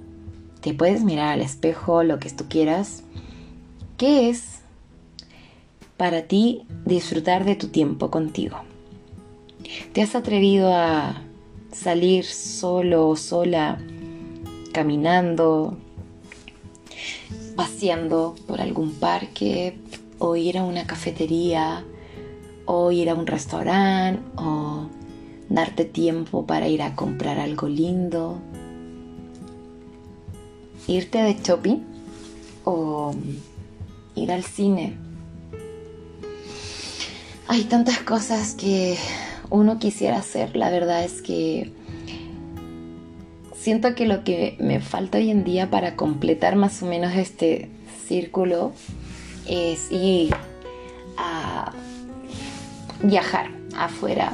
te 0.60 0.74
puedes 0.74 1.02
mirar 1.04 1.28
al 1.28 1.40
espejo, 1.40 2.02
lo 2.02 2.18
que 2.18 2.30
tú 2.30 2.46
quieras, 2.48 3.02
¿qué 3.96 4.28
es 4.28 4.60
para 5.96 6.22
ti 6.22 6.62
disfrutar 6.84 7.44
de 7.44 7.56
tu 7.56 7.68
tiempo 7.68 8.10
contigo? 8.10 8.58
¿Te 9.92 10.02
has 10.02 10.14
atrevido 10.14 10.72
a 10.72 11.22
salir 11.72 12.24
solo 12.24 13.08
o 13.08 13.16
sola, 13.16 13.78
caminando, 14.72 15.76
paseando 17.56 18.34
por 18.46 18.60
algún 18.60 18.92
parque 18.94 19.78
o 20.18 20.36
ir 20.36 20.58
a 20.58 20.64
una 20.64 20.86
cafetería 20.86 21.84
o 22.66 22.92
ir 22.92 23.10
a 23.10 23.14
un 23.14 23.26
restaurante 23.26 24.22
o 24.36 24.88
darte 25.48 25.84
tiempo 25.84 26.46
para 26.46 26.68
ir 26.68 26.82
a 26.82 26.94
comprar 26.94 27.38
algo 27.38 27.68
lindo, 27.68 28.38
irte 30.86 31.18
de 31.18 31.34
shopping 31.42 31.78
o 32.64 33.12
ir 34.14 34.30
al 34.30 34.44
cine. 34.44 34.96
Hay 37.48 37.64
tantas 37.64 37.98
cosas 37.98 38.54
que 38.54 38.96
uno 39.50 39.80
quisiera 39.80 40.18
hacer. 40.18 40.56
La 40.56 40.70
verdad 40.70 41.04
es 41.04 41.20
que 41.20 41.72
siento 43.60 43.94
que 43.94 44.06
lo 44.06 44.24
que 44.24 44.56
me 44.58 44.80
falta 44.80 45.18
hoy 45.18 45.30
en 45.30 45.44
día 45.44 45.70
para 45.70 45.94
completar 45.94 46.56
más 46.56 46.82
o 46.82 46.86
menos 46.86 47.14
este 47.14 47.68
círculo 48.06 48.72
es 49.46 49.92
ir 49.92 50.34
a 51.18 51.72
viajar 53.02 53.50
afuera. 53.76 54.32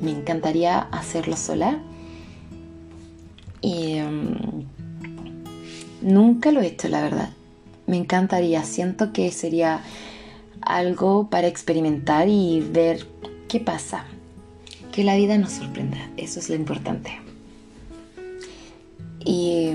Me 0.00 0.10
encantaría 0.10 0.78
hacerlo 0.78 1.36
sola. 1.36 1.78
Y 3.60 3.98
em, 3.98 4.34
nunca 6.02 6.50
lo 6.50 6.60
he 6.60 6.66
hecho, 6.66 6.88
la 6.88 7.02
verdad. 7.02 7.30
Me 7.86 7.98
encantaría. 7.98 8.62
Siento 8.64 9.12
que 9.12 9.30
sería 9.30 9.80
algo 10.62 11.28
para 11.28 11.48
experimentar 11.48 12.28
y 12.28 12.60
ver 12.60 13.06
qué 13.48 13.60
pasa 13.60 14.06
que 14.92 15.04
la 15.04 15.16
vida 15.16 15.36
nos 15.36 15.52
sorprenda. 15.52 15.98
Eso 16.16 16.40
es 16.40 16.48
lo 16.48 16.54
importante. 16.54 17.23
Y, 19.24 19.72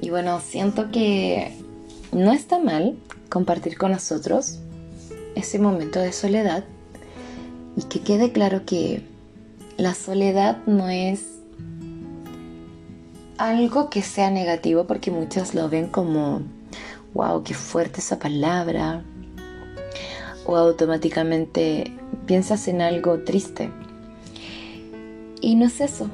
y 0.00 0.10
bueno, 0.10 0.40
siento 0.40 0.90
que 0.90 1.56
no 2.12 2.32
está 2.32 2.58
mal 2.58 2.96
compartir 3.28 3.76
con 3.76 3.92
nosotros 3.92 4.58
ese 5.34 5.58
momento 5.58 6.00
de 6.00 6.12
soledad 6.12 6.64
y 7.76 7.82
que 7.84 8.00
quede 8.00 8.32
claro 8.32 8.64
que 8.64 9.02
la 9.76 9.94
soledad 9.94 10.58
no 10.66 10.88
es 10.88 11.26
algo 13.38 13.88
que 13.88 14.02
sea 14.02 14.30
negativo 14.30 14.86
porque 14.86 15.10
muchos 15.10 15.54
lo 15.54 15.68
ven 15.68 15.88
como, 15.88 16.42
wow, 17.14 17.42
qué 17.42 17.54
fuerte 17.54 18.00
esa 18.00 18.18
palabra, 18.18 19.02
o 20.44 20.56
automáticamente 20.56 21.96
piensas 22.26 22.68
en 22.68 22.82
algo 22.82 23.20
triste. 23.20 23.70
Y 25.40 25.54
no 25.54 25.66
es 25.66 25.80
eso. 25.80 26.10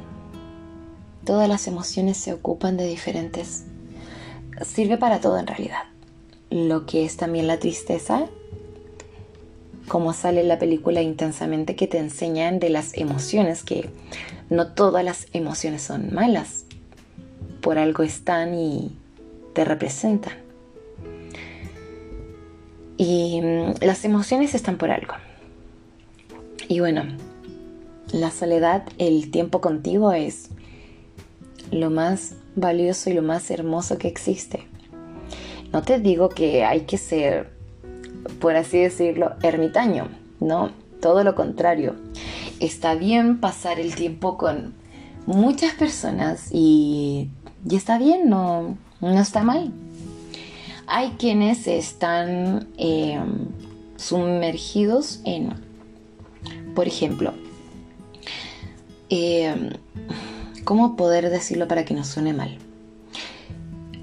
Todas 1.27 1.49
las 1.49 1.67
emociones 1.67 2.17
se 2.19 2.33
ocupan 2.33 2.77
de 2.77 2.87
diferentes. 2.87 3.65
Sirve 4.65 4.97
para 4.97 5.21
todo 5.21 5.39
en 5.39 5.49
realidad. 5.49 5.83
Lo 6.51 6.87
que 6.87 7.05
es 7.05 7.17
también 7.17 7.49
la 7.49 7.59
tristeza, 7.59 8.27
como 9.89 10.13
sale 10.13 10.43
en 10.43 10.49
la 10.49 10.61
película 10.61 11.03
intensamente 11.03 11.75
que 11.75 11.89
te 11.89 11.99
enseñan 11.99 12.61
de 12.61 12.71
las 12.71 12.97
emociones, 12.97 13.65
que 13.65 13.91
no 14.51 14.69
todas 14.69 15.05
las 15.05 15.27
emociones 15.33 15.83
son 15.83 16.15
malas. 16.15 16.65
Por 17.61 17.77
algo 17.79 18.05
están 18.05 18.55
y 18.55 18.97
te 19.53 19.65
representan. 19.65 20.35
Y 22.99 23.41
mm, 23.43 23.85
las 23.85 24.05
emociones 24.05 24.55
están 24.55 24.79
por 24.79 24.93
algo. 24.93 25.15
Y 26.69 26.79
bueno, 26.79 27.03
la 28.13 28.31
soledad, 28.31 28.85
el 28.99 29.33
tiempo 29.33 29.61
contigo 29.61 30.13
es 30.13 30.51
lo 31.71 31.91
más 31.91 32.35
valioso 32.55 33.11
y 33.11 33.15
lo 33.15 33.23
más 33.23 33.51
hermoso 33.51 33.99
que 33.99 34.09
existe. 34.09 34.67
No 35.73 35.83
te 35.83 35.99
digo 35.99 36.29
que 36.29 36.65
hay 36.65 36.83
que 36.83 36.99
ser, 36.99 37.51
por 38.41 38.57
así 38.57 38.79
decirlo, 38.79 39.33
ermitaño, 39.43 40.09
no, 40.41 40.71
todo 41.01 41.25
lo 41.25 41.35
contrario. 41.35 41.95
Está 42.61 42.95
bien 42.95 43.41
pasar 43.41 43.81
el 43.81 43.95
tiempo 43.95 44.39
con 44.39 44.75
muchas 45.27 45.75
personas 45.75 46.49
y, 46.53 47.31
está 47.71 47.99
bien, 47.99 48.29
no, 48.29 48.79
no 49.01 49.21
está 49.21 49.43
mal. 49.43 49.73
Hay 50.87 51.11
quienes 51.19 51.67
están 51.67 52.69
eh, 52.79 53.21
sumergidos 53.97 55.21
en 55.25 55.67
por 56.77 56.87
ejemplo, 56.87 57.33
eh, 59.09 59.73
¿cómo 60.67 60.97
poder 60.97 61.31
decirlo 61.31 61.69
para 61.69 61.85
que 61.85 61.95
no 61.95 62.05
suene 62.05 62.35
mal? 62.35 62.59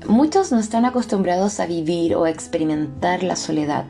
Muchos 0.07 0.51
no 0.51 0.59
están 0.59 0.85
acostumbrados 0.85 1.59
a 1.59 1.65
vivir 1.65 2.15
o 2.15 2.23
a 2.23 2.29
experimentar 2.29 3.21
la 3.21 3.35
soledad 3.35 3.85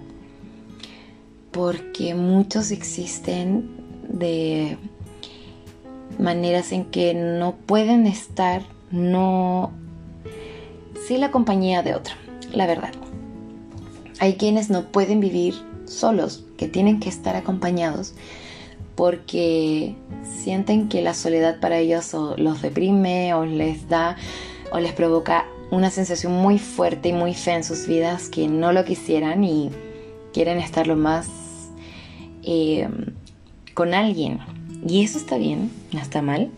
porque 1.52 2.16
muchos 2.16 2.72
existen 2.72 3.70
de 4.10 4.78
maneras 6.18 6.72
en 6.72 6.86
que 6.86 7.14
no 7.14 7.56
pueden 7.56 8.08
estar 8.08 8.64
no 8.90 9.72
sin 11.08 11.20
la 11.20 11.30
compañía 11.30 11.84
de 11.84 11.94
otro, 11.94 12.16
la 12.54 12.66
verdad. 12.66 12.92
Hay 14.20 14.34
quienes 14.34 14.72
no 14.72 14.86
pueden 14.86 15.20
vivir 15.20 15.54
solos, 15.86 16.44
que 16.58 16.68
tienen 16.68 17.00
que 17.00 17.10
estar 17.10 17.36
acompañados 17.36 18.16
porque 18.96 19.96
sienten 20.44 20.90
que 20.90 21.02
la 21.02 21.14
soledad 21.14 21.60
para 21.60 21.80
ellos 21.80 22.14
los 22.38 22.62
deprime 22.62 23.34
o 23.34 23.46
les 23.46 23.90
da 23.90 24.18
o 24.72 24.80
les 24.80 24.94
provoca 24.94 25.46
una 25.72 25.90
sensación 25.90 26.34
muy 26.34 26.60
fuerte 26.60 27.10
y 27.10 27.14
muy 27.14 27.34
fea 27.34 27.56
en 27.56 27.64
sus 27.64 27.88
vidas 27.88 28.30
que 28.30 28.48
no 28.48 28.72
lo 28.74 28.86
quisieran 28.86 29.44
y 29.44 29.72
quieren 30.34 30.60
estar 30.60 30.88
lo 30.88 30.96
más 30.96 31.28
eh, 32.44 32.88
con 33.74 33.94
alguien. 33.94 34.40
Y 34.88 35.04
eso 35.04 35.18
está 35.18 35.38
bien, 35.38 35.72
no 35.92 36.00
está 36.00 36.22
mal. 36.22 36.52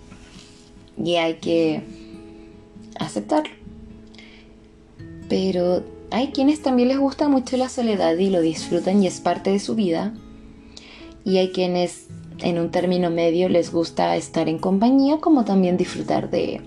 Y 1.02 1.16
hay 1.16 1.36
que 1.36 1.82
aceptarlo. 3.00 3.54
Pero 5.30 5.84
hay 6.12 6.30
quienes 6.30 6.62
también 6.62 6.90
les 6.90 6.98
gusta 6.98 7.28
mucho 7.28 7.58
la 7.58 7.70
soledad 7.70 8.18
y 8.18 8.30
lo 8.30 8.42
disfrutan 8.42 9.02
y 9.04 9.08
es 9.08 9.22
parte 9.22 9.52
de 9.52 9.60
su 9.60 9.76
vida. 9.76 10.14
Y 11.24 11.38
hay 11.38 11.52
quienes 11.52 12.05
en 12.40 12.60
un 12.60 12.72
término 12.72 13.10
medio 13.10 13.50
les 13.50 13.72
gusta 13.72 14.16
estar 14.16 14.50
en 14.50 14.60
compañía 14.60 15.20
como 15.20 15.46
también 15.46 15.78
disfrutar 15.78 16.30
de, 16.30 16.62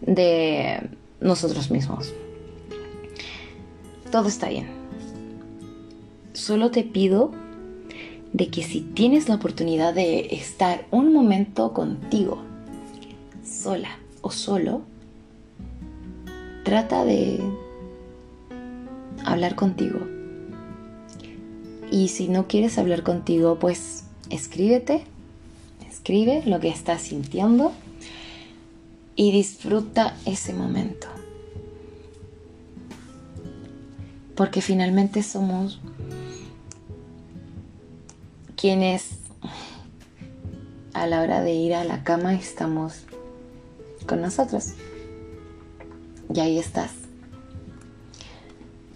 de 0.00 0.88
nosotros 1.20 1.70
mismos. 1.70 2.12
Todo 4.10 4.28
está 4.28 4.48
bien. 4.48 4.68
Solo 6.32 6.70
te 6.70 6.82
pido 6.82 7.32
de 8.32 8.48
que 8.48 8.62
si 8.62 8.80
tienes 8.80 9.28
la 9.28 9.36
oportunidad 9.36 9.94
de 9.94 10.34
estar 10.34 10.86
un 10.90 11.12
momento 11.12 11.72
contigo, 11.72 12.42
sola 13.44 13.98
o 14.20 14.30
solo, 14.30 14.82
trata 16.64 17.04
de 17.04 17.40
hablar 19.24 19.54
contigo. 19.54 19.98
Y 21.90 22.08
si 22.08 22.28
no 22.28 22.46
quieres 22.46 22.78
hablar 22.78 23.02
contigo, 23.02 23.58
pues 23.58 23.99
escríbete, 24.30 25.04
escribe 25.88 26.42
lo 26.46 26.60
que 26.60 26.68
estás 26.68 27.02
sintiendo 27.02 27.72
y 29.16 29.32
disfruta 29.32 30.16
ese 30.24 30.54
momento. 30.54 31.08
Porque 34.34 34.62
finalmente 34.62 35.22
somos 35.22 35.80
quienes 38.56 39.18
a 40.94 41.06
la 41.06 41.20
hora 41.20 41.42
de 41.42 41.52
ir 41.52 41.74
a 41.74 41.84
la 41.84 42.02
cama 42.04 42.34
estamos 42.34 43.02
con 44.06 44.22
nosotros. 44.22 44.74
Y 46.32 46.40
ahí 46.40 46.58
estás. 46.58 46.92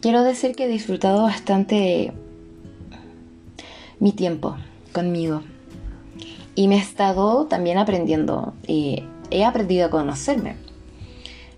Quiero 0.01 0.23
decir 0.23 0.55
que 0.55 0.65
he 0.65 0.69
disfrutado 0.69 1.23
bastante 1.23 2.13
mi 4.01 4.13
tiempo 4.13 4.57
conmigo. 4.95 5.43
Y 6.55 6.69
me 6.69 6.77
he 6.77 6.79
estado 6.79 7.45
también 7.45 7.77
aprendiendo. 7.77 8.55
He 8.67 9.45
aprendido 9.45 9.85
a 9.87 9.91
conocerme. 9.91 10.57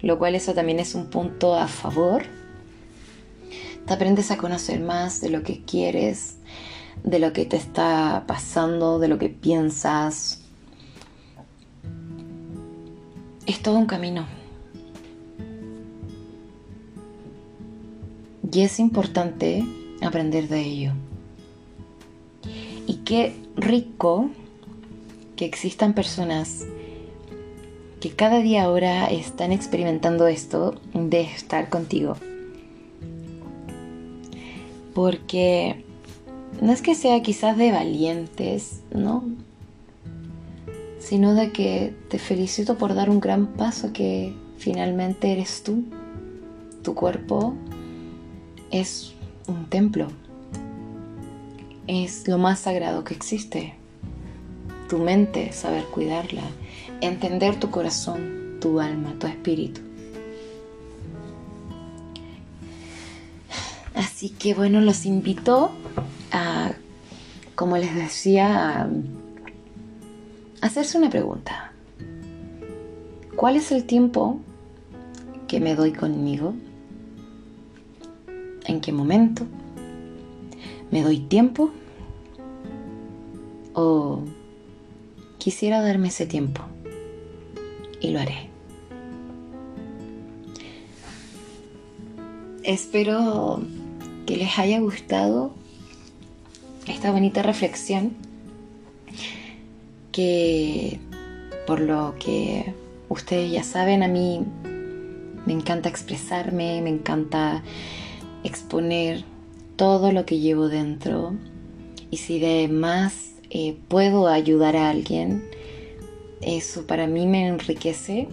Lo 0.02 0.18
cual 0.18 0.34
eso 0.34 0.54
también 0.54 0.80
es 0.80 0.96
un 0.96 1.06
punto 1.06 1.54
a 1.54 1.68
favor. 1.68 2.24
Te 3.86 3.94
aprendes 3.94 4.32
a 4.32 4.36
conocer 4.36 4.80
más 4.80 5.20
de 5.20 5.30
lo 5.30 5.44
que 5.44 5.62
quieres, 5.62 6.38
de 7.04 7.20
lo 7.20 7.32
que 7.32 7.44
te 7.46 7.56
está 7.56 8.24
pasando, 8.26 8.98
de 8.98 9.08
lo 9.08 9.18
que 9.18 9.28
piensas. 9.28 10.42
Es 13.46 13.62
todo 13.62 13.78
un 13.78 13.86
camino. 13.86 14.26
Y 18.50 18.62
es 18.62 18.80
importante 18.80 19.64
aprender 20.00 20.48
de 20.48 20.60
ello. 20.60 20.92
Y 22.86 22.98
qué 23.04 23.34
rico 23.56 24.30
que 25.36 25.44
existan 25.44 25.92
personas 25.92 26.66
que 28.00 28.10
cada 28.10 28.38
día 28.40 28.64
ahora 28.64 29.06
están 29.06 29.52
experimentando 29.52 30.26
esto 30.26 30.74
de 30.94 31.22
estar 31.22 31.68
contigo. 31.68 32.16
Porque 34.94 35.84
no 36.60 36.72
es 36.72 36.82
que 36.82 36.94
sea 36.94 37.22
quizás 37.22 37.56
de 37.56 37.72
valientes, 37.72 38.80
¿no? 38.94 39.24
Sino 40.98 41.34
de 41.34 41.52
que 41.52 41.94
te 42.08 42.18
felicito 42.18 42.78
por 42.78 42.94
dar 42.94 43.10
un 43.10 43.20
gran 43.20 43.46
paso 43.46 43.92
que 43.92 44.34
finalmente 44.58 45.32
eres 45.32 45.62
tú. 45.62 45.84
Tu 46.82 46.94
cuerpo 46.94 47.54
es 48.70 49.12
un 49.48 49.66
templo. 49.66 50.08
Es 51.86 52.26
lo 52.26 52.38
más 52.38 52.60
sagrado 52.60 53.04
que 53.04 53.14
existe. 53.14 53.74
Tu 54.88 54.98
mente, 54.98 55.52
saber 55.52 55.84
cuidarla. 55.84 56.42
Entender 57.00 57.60
tu 57.60 57.70
corazón, 57.70 58.58
tu 58.60 58.80
alma, 58.80 59.14
tu 59.18 59.26
espíritu. 59.26 59.80
Así 63.94 64.30
que 64.30 64.54
bueno, 64.54 64.80
los 64.80 65.06
invito 65.06 65.70
a, 66.32 66.72
como 67.54 67.76
les 67.76 67.94
decía, 67.94 68.82
a 68.82 68.88
hacerse 70.60 70.98
una 70.98 71.08
pregunta. 71.08 71.72
¿Cuál 73.36 73.56
es 73.56 73.70
el 73.70 73.84
tiempo 73.84 74.40
que 75.46 75.60
me 75.60 75.74
doy 75.74 75.92
conmigo? 75.92 76.54
¿En 78.64 78.80
qué 78.80 78.92
momento? 78.92 79.46
¿Me 80.90 81.02
doy 81.02 81.18
tiempo? 81.18 81.70
¿O 83.74 84.22
quisiera 85.38 85.82
darme 85.82 86.08
ese 86.08 86.26
tiempo? 86.26 86.62
Y 88.00 88.10
lo 88.10 88.20
haré. 88.20 88.50
Espero 92.62 93.60
que 94.26 94.36
les 94.36 94.58
haya 94.58 94.80
gustado 94.80 95.52
esta 96.86 97.12
bonita 97.12 97.42
reflexión 97.42 98.12
que 100.12 100.98
por 101.66 101.80
lo 101.80 102.14
que 102.18 102.74
ustedes 103.08 103.52
ya 103.52 103.62
saben 103.62 104.02
a 104.02 104.08
mí 104.08 104.44
me 105.46 105.52
encanta 105.52 105.88
expresarme, 105.88 106.80
me 106.82 106.90
encanta 106.90 107.62
exponer 108.42 109.24
todo 109.76 110.12
lo 110.12 110.26
que 110.26 110.38
llevo 110.38 110.68
dentro 110.68 111.34
y 112.10 112.18
si 112.18 112.38
de 112.38 112.68
más 112.68 113.32
eh, 113.50 113.76
puedo 113.88 114.28
ayudar 114.28 114.76
a 114.76 114.90
alguien, 114.90 115.44
eso 116.40 116.86
para 116.86 117.06
mí 117.06 117.26
me 117.26 117.46
enriquece, 117.46 118.28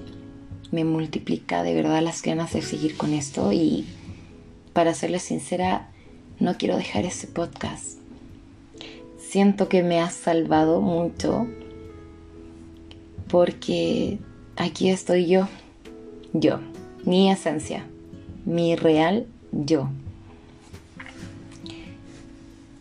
me 0.71 0.85
multiplica 0.85 1.63
de 1.63 1.73
verdad 1.73 2.01
las 2.01 2.21
ganas 2.21 2.53
de 2.53 2.61
seguir 2.61 2.97
con 2.97 3.13
esto 3.13 3.51
y 3.51 3.85
para 4.73 4.93
serles 4.93 5.23
sincera, 5.23 5.89
no 6.39 6.57
quiero 6.57 6.77
dejar 6.77 7.05
ese 7.05 7.27
podcast. 7.27 7.99
Siento 9.19 9.69
que 9.69 9.83
me 9.83 9.99
ha 9.99 10.09
salvado 10.09 10.81
mucho 10.81 11.47
porque 13.27 14.19
aquí 14.55 14.89
estoy 14.89 15.27
yo, 15.27 15.47
yo, 16.33 16.59
mi 17.05 17.31
esencia, 17.31 17.85
mi 18.45 18.75
real 18.75 19.25
yo. 19.51 19.89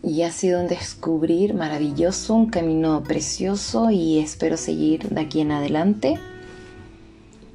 Y 0.03 0.23
ha 0.23 0.33
sido 0.33 0.61
un 0.61 0.69
descubrir 0.69 1.55
maravilloso, 1.55 2.35
un 2.35 2.51
camino 2.51 3.03
precioso 3.05 3.91
y 3.91 4.19
espero 4.19 4.57
seguir 4.57 5.09
de 5.09 5.21
aquí 5.21 5.41
en 5.41 5.53
adelante. 5.53 6.19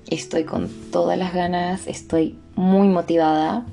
Estoy 0.09 0.45
con 0.45 0.69
todas 0.91 1.17
las 1.17 1.33
ganas, 1.33 1.87
estoy 1.87 2.37
muy 2.55 2.87
motivada 2.87 3.65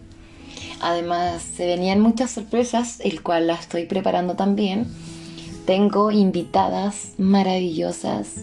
Además, 0.87 1.43
se 1.43 1.65
venían 1.67 2.01
muchas 2.01 2.31
sorpresas, 2.33 3.01
el 3.01 3.23
cual 3.23 3.47
la 3.47 3.55
estoy 3.55 3.87
preparando 3.87 4.35
también. 4.35 4.87
Tengo 5.65 6.11
invitadas 6.11 7.13
maravillosas 7.17 8.35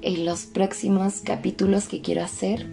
en 0.00 0.24
los 0.24 0.44
próximos 0.44 1.22
capítulos 1.22 1.88
que 1.88 2.02
quiero 2.02 2.22
hacer. 2.22 2.68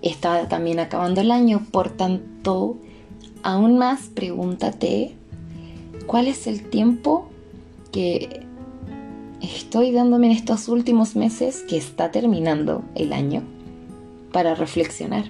Está 0.00 0.48
también 0.48 0.80
acabando 0.80 1.20
el 1.20 1.30
año, 1.30 1.66
por 1.70 1.90
tanto, 1.90 2.78
aún 3.42 3.78
más 3.78 4.02
pregúntate 4.14 5.14
cuál 6.06 6.26
es 6.26 6.46
el 6.46 6.68
tiempo 6.68 7.28
que 7.92 8.46
estoy 9.40 9.92
dándome 9.92 10.26
en 10.26 10.32
estos 10.32 10.68
últimos 10.68 11.16
meses 11.16 11.64
que 11.68 11.76
está 11.76 12.10
terminando 12.10 12.82
el 12.94 13.12
año 13.12 13.42
para 14.32 14.54
reflexionar. 14.54 15.24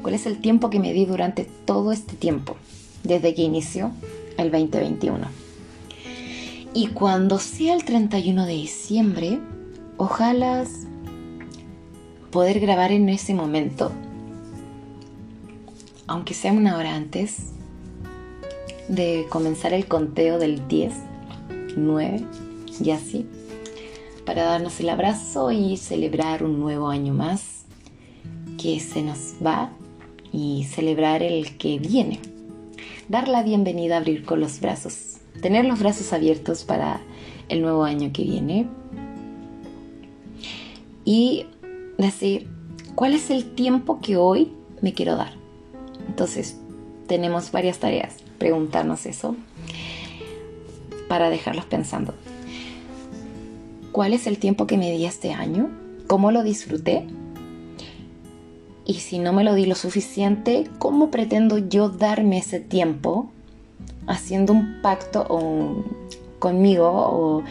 ¿Cuál 0.00 0.14
es 0.14 0.26
el 0.26 0.40
tiempo 0.40 0.70
que 0.70 0.78
me 0.78 0.92
di 0.92 1.04
durante 1.06 1.44
todo 1.64 1.92
este 1.92 2.14
tiempo, 2.14 2.56
desde 3.02 3.34
que 3.34 3.42
inició 3.42 3.90
el 4.38 4.50
2021? 4.50 5.26
Y 6.74 6.86
cuando 6.88 7.38
sea 7.38 7.74
el 7.74 7.84
31 7.84 8.46
de 8.46 8.52
diciembre, 8.52 9.40
ojalá 9.96 10.64
poder 12.30 12.60
grabar 12.60 12.92
en 12.92 13.08
ese 13.08 13.34
momento, 13.34 13.92
aunque 16.12 16.34
sea 16.34 16.52
una 16.52 16.76
hora 16.76 16.94
antes 16.94 17.52
de 18.86 19.24
comenzar 19.30 19.72
el 19.72 19.86
conteo 19.86 20.38
del 20.38 20.68
10, 20.68 20.92
9 21.78 22.24
y 22.84 22.90
así, 22.90 23.26
para 24.26 24.44
darnos 24.44 24.78
el 24.80 24.90
abrazo 24.90 25.50
y 25.52 25.78
celebrar 25.78 26.44
un 26.44 26.60
nuevo 26.60 26.90
año 26.90 27.14
más 27.14 27.64
que 28.60 28.78
se 28.78 29.00
nos 29.00 29.36
va 29.42 29.70
y 30.34 30.64
celebrar 30.64 31.22
el 31.22 31.56
que 31.56 31.78
viene. 31.78 32.20
Dar 33.08 33.26
la 33.26 33.42
bienvenida, 33.42 33.96
abrir 33.96 34.26
con 34.26 34.38
los 34.38 34.60
brazos, 34.60 35.16
tener 35.40 35.64
los 35.64 35.80
brazos 35.80 36.12
abiertos 36.12 36.64
para 36.64 37.00
el 37.48 37.62
nuevo 37.62 37.84
año 37.84 38.10
que 38.12 38.24
viene 38.24 38.66
y 41.06 41.46
decir, 41.96 42.50
¿cuál 42.94 43.14
es 43.14 43.30
el 43.30 43.54
tiempo 43.54 44.02
que 44.02 44.18
hoy 44.18 44.52
me 44.82 44.92
quiero 44.92 45.16
dar? 45.16 45.41
Entonces, 46.08 46.56
tenemos 47.06 47.52
varias 47.52 47.78
tareas, 47.78 48.16
preguntarnos 48.38 49.06
eso 49.06 49.36
para 51.08 51.30
dejarlos 51.30 51.66
pensando. 51.66 52.14
¿Cuál 53.92 54.14
es 54.14 54.26
el 54.26 54.38
tiempo 54.38 54.66
que 54.66 54.78
me 54.78 54.90
di 54.90 55.04
este 55.04 55.32
año? 55.32 55.68
¿Cómo 56.06 56.32
lo 56.32 56.42
disfruté? 56.42 57.06
Y 58.84 58.94
si 58.94 59.18
no 59.18 59.32
me 59.32 59.44
lo 59.44 59.54
di 59.54 59.66
lo 59.66 59.74
suficiente, 59.74 60.68
¿cómo 60.78 61.10
pretendo 61.10 61.58
yo 61.58 61.88
darme 61.88 62.38
ese 62.38 62.58
tiempo 62.58 63.30
haciendo 64.06 64.52
un 64.52 64.80
pacto 64.82 65.84
conmigo 66.38 66.90
o 66.90 67.42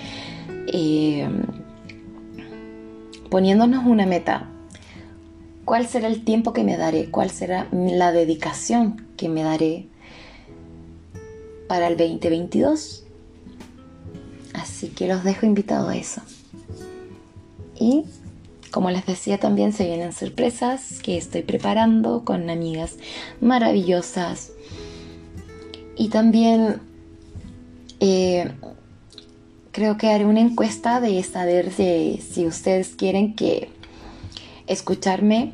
eh, 0.67 1.29
poniéndonos 3.29 3.85
una 3.85 4.05
meta? 4.05 4.50
¿Cuál 5.65 5.87
será 5.87 6.07
el 6.07 6.23
tiempo 6.23 6.53
que 6.53 6.63
me 6.63 6.77
daré? 6.77 7.09
¿Cuál 7.09 7.29
será 7.29 7.67
la 7.71 8.11
dedicación 8.11 9.07
que 9.15 9.29
me 9.29 9.43
daré 9.43 9.87
para 11.67 11.87
el 11.87 11.97
2022? 11.97 13.03
Así 14.53 14.89
que 14.89 15.07
los 15.07 15.23
dejo 15.23 15.45
invitados 15.45 15.89
a 15.89 15.95
eso. 15.95 16.21
Y 17.79 18.05
como 18.71 18.89
les 18.89 19.05
decía, 19.05 19.37
también 19.37 19.73
se 19.73 19.85
vienen 19.85 20.13
sorpresas 20.13 20.99
que 21.03 21.17
estoy 21.17 21.43
preparando 21.43 22.23
con 22.23 22.49
amigas 22.49 22.97
maravillosas. 23.41 24.51
Y 25.97 26.09
también 26.09 26.81
eh, 27.99 28.51
creo 29.71 29.97
que 29.97 30.09
haré 30.09 30.25
una 30.25 30.39
encuesta 30.39 31.01
de 31.01 31.21
saber 31.23 31.71
si 31.71 32.47
ustedes 32.47 32.95
quieren 32.95 33.35
que 33.35 33.69
escucharme 34.71 35.53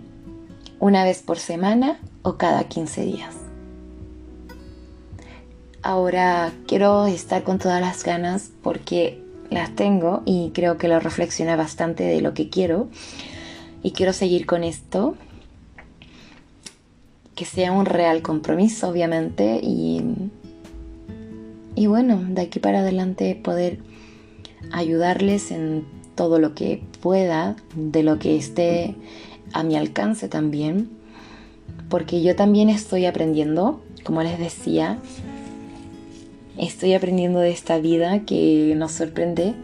una 0.80 1.04
vez 1.04 1.24
por 1.24 1.40
semana 1.40 2.00
o 2.22 2.38
cada 2.38 2.66
15 2.66 3.02
días. 3.02 3.36
Ahora 5.82 6.52
quiero 6.68 7.08
estar 7.08 7.44
con 7.44 7.60
todas 7.60 7.82
las 7.82 8.04
ganas 8.04 8.52
porque 8.62 9.24
las 9.50 9.76
tengo 9.76 10.22
y 10.26 10.52
creo 10.54 10.78
que 10.78 10.88
lo 10.88 11.00
reflexiona 11.00 11.56
bastante 11.56 12.04
de 12.04 12.22
lo 12.22 12.34
que 12.34 12.50
quiero 12.50 12.90
y 13.82 13.92
quiero 13.92 14.14
seguir 14.14 14.46
con 14.46 14.64
esto 14.64 15.16
que 17.36 17.46
sea 17.46 17.72
un 17.72 17.86
real 17.86 18.22
compromiso 18.22 18.90
obviamente 18.90 19.60
y 19.64 20.02
y 21.76 21.88
bueno 21.88 22.22
de 22.28 22.42
aquí 22.42 22.60
para 22.60 22.80
adelante 22.80 23.40
poder 23.42 23.80
ayudarles 24.72 25.52
en 25.52 25.86
todo 26.18 26.40
lo 26.40 26.54
que 26.54 26.84
pueda 27.02 27.56
de 27.76 28.04
lo 28.04 28.20
que 28.20 28.36
esté 28.36 28.96
a 29.54 29.64
mi 29.64 29.78
alcance 29.78 30.28
también 30.28 30.90
porque 31.88 32.22
yo 32.22 32.36
también 32.36 32.68
estoy 32.70 33.06
aprendiendo 33.06 33.80
como 34.04 34.22
les 34.22 34.38
decía 34.38 35.00
estoy 36.58 36.94
aprendiendo 36.94 37.40
de 37.40 37.52
esta 37.52 37.80
vida 37.80 38.26
que 38.26 38.74
nos 38.76 38.92
sorprende 38.92 39.56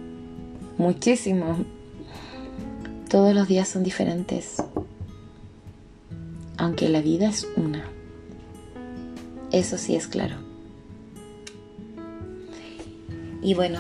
muchísimo. 0.78 1.58
Todos 3.10 3.34
los 3.34 3.48
días 3.48 3.68
son 3.68 3.84
diferentes, 3.84 4.58
aunque 6.58 6.90
la 6.90 7.02
vida 7.02 7.30
es 7.30 7.48
una. 7.56 7.84
Eso 9.52 9.78
sí 9.78 9.96
es 9.96 10.08
claro. 10.08 10.36
Y 13.42 13.54
bueno, 13.54 13.80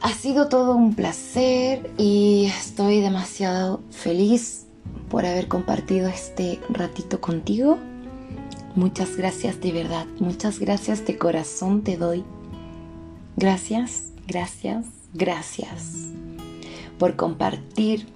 ha 0.00 0.12
sido 0.14 0.48
todo 0.48 0.74
un 0.74 0.94
placer 0.94 1.90
y 1.98 2.46
estoy 2.46 3.00
demasiado 3.00 3.82
feliz 3.90 4.66
por 5.08 5.26
haber 5.26 5.48
compartido 5.48 6.08
este 6.08 6.58
ratito 6.70 7.20
contigo. 7.20 7.78
Muchas 8.74 9.16
gracias 9.16 9.60
de 9.60 9.72
verdad, 9.72 10.06
muchas 10.18 10.58
gracias 10.58 11.04
de 11.06 11.18
corazón 11.18 11.82
te 11.82 11.96
doy. 11.96 12.24
Gracias, 13.36 14.12
gracias, 14.26 14.86
gracias 15.12 16.08
por 16.98 17.16
compartir, 17.16 18.06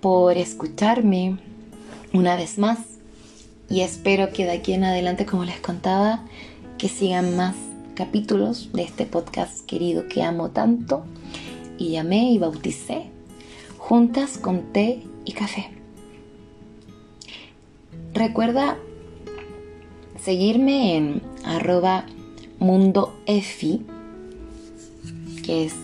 por 0.00 0.36
escucharme 0.36 1.38
una 2.12 2.36
vez 2.36 2.58
más 2.58 2.78
y 3.68 3.80
espero 3.80 4.32
que 4.32 4.44
de 4.44 4.52
aquí 4.52 4.72
en 4.72 4.84
adelante, 4.84 5.26
como 5.26 5.44
les 5.44 5.60
contaba, 5.60 6.24
que 6.78 6.88
sigan 6.88 7.36
más 7.36 7.54
capítulos 7.98 8.70
de 8.72 8.82
este 8.84 9.06
podcast 9.06 9.66
querido 9.66 10.06
que 10.06 10.22
amo 10.22 10.50
tanto 10.50 11.02
y 11.78 11.90
llamé 11.90 12.30
y 12.30 12.38
bauticé 12.38 13.10
juntas 13.76 14.38
con 14.38 14.72
té 14.72 15.02
y 15.24 15.32
café. 15.32 15.68
Recuerda 18.14 18.78
seguirme 20.22 20.96
en 20.96 21.22
arroba 21.44 22.06
mundoefi, 22.60 23.84
que 25.44 25.64
es 25.64 25.74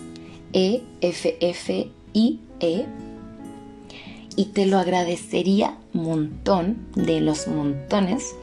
E-F-F-I-E, 0.52 0.86
y 4.36 4.44
te 4.44 4.66
lo 4.66 4.78
agradecería 4.78 5.78
montón 5.92 6.86
de 6.94 7.20
los 7.20 7.48
montones 7.48 8.36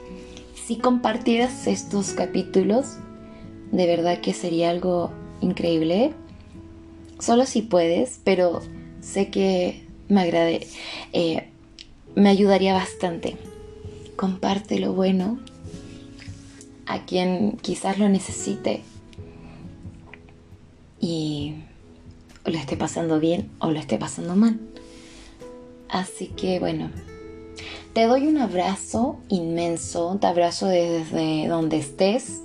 si 0.67 0.75
compartieras 0.75 1.67
estos 1.67 2.11
capítulos. 2.11 2.97
De 3.71 3.87
verdad 3.87 4.19
que 4.19 4.33
sería 4.33 4.69
algo 4.69 5.11
increíble. 5.41 6.13
Solo 7.19 7.45
si 7.45 7.61
puedes, 7.61 8.19
pero 8.23 8.61
sé 8.99 9.29
que 9.29 9.85
me 10.09 10.21
agrade, 10.21 10.67
eh, 11.13 11.47
me 12.15 12.29
ayudaría 12.29 12.73
bastante. 12.73 13.37
Comparte 14.15 14.79
lo 14.79 14.93
bueno 14.93 15.39
a 16.85 17.05
quien 17.05 17.57
quizás 17.61 17.97
lo 17.97 18.09
necesite 18.09 18.81
y 20.99 21.55
lo 22.45 22.57
esté 22.57 22.75
pasando 22.75 23.19
bien 23.19 23.49
o 23.59 23.71
lo 23.71 23.79
esté 23.79 23.97
pasando 23.97 24.35
mal. 24.35 24.59
Así 25.87 26.27
que 26.27 26.59
bueno, 26.59 26.89
te 27.93 28.05
doy 28.05 28.27
un 28.27 28.37
abrazo 28.37 29.17
inmenso, 29.29 30.17
te 30.19 30.27
abrazo 30.27 30.67
desde 30.67 31.47
donde 31.47 31.77
estés 31.77 32.41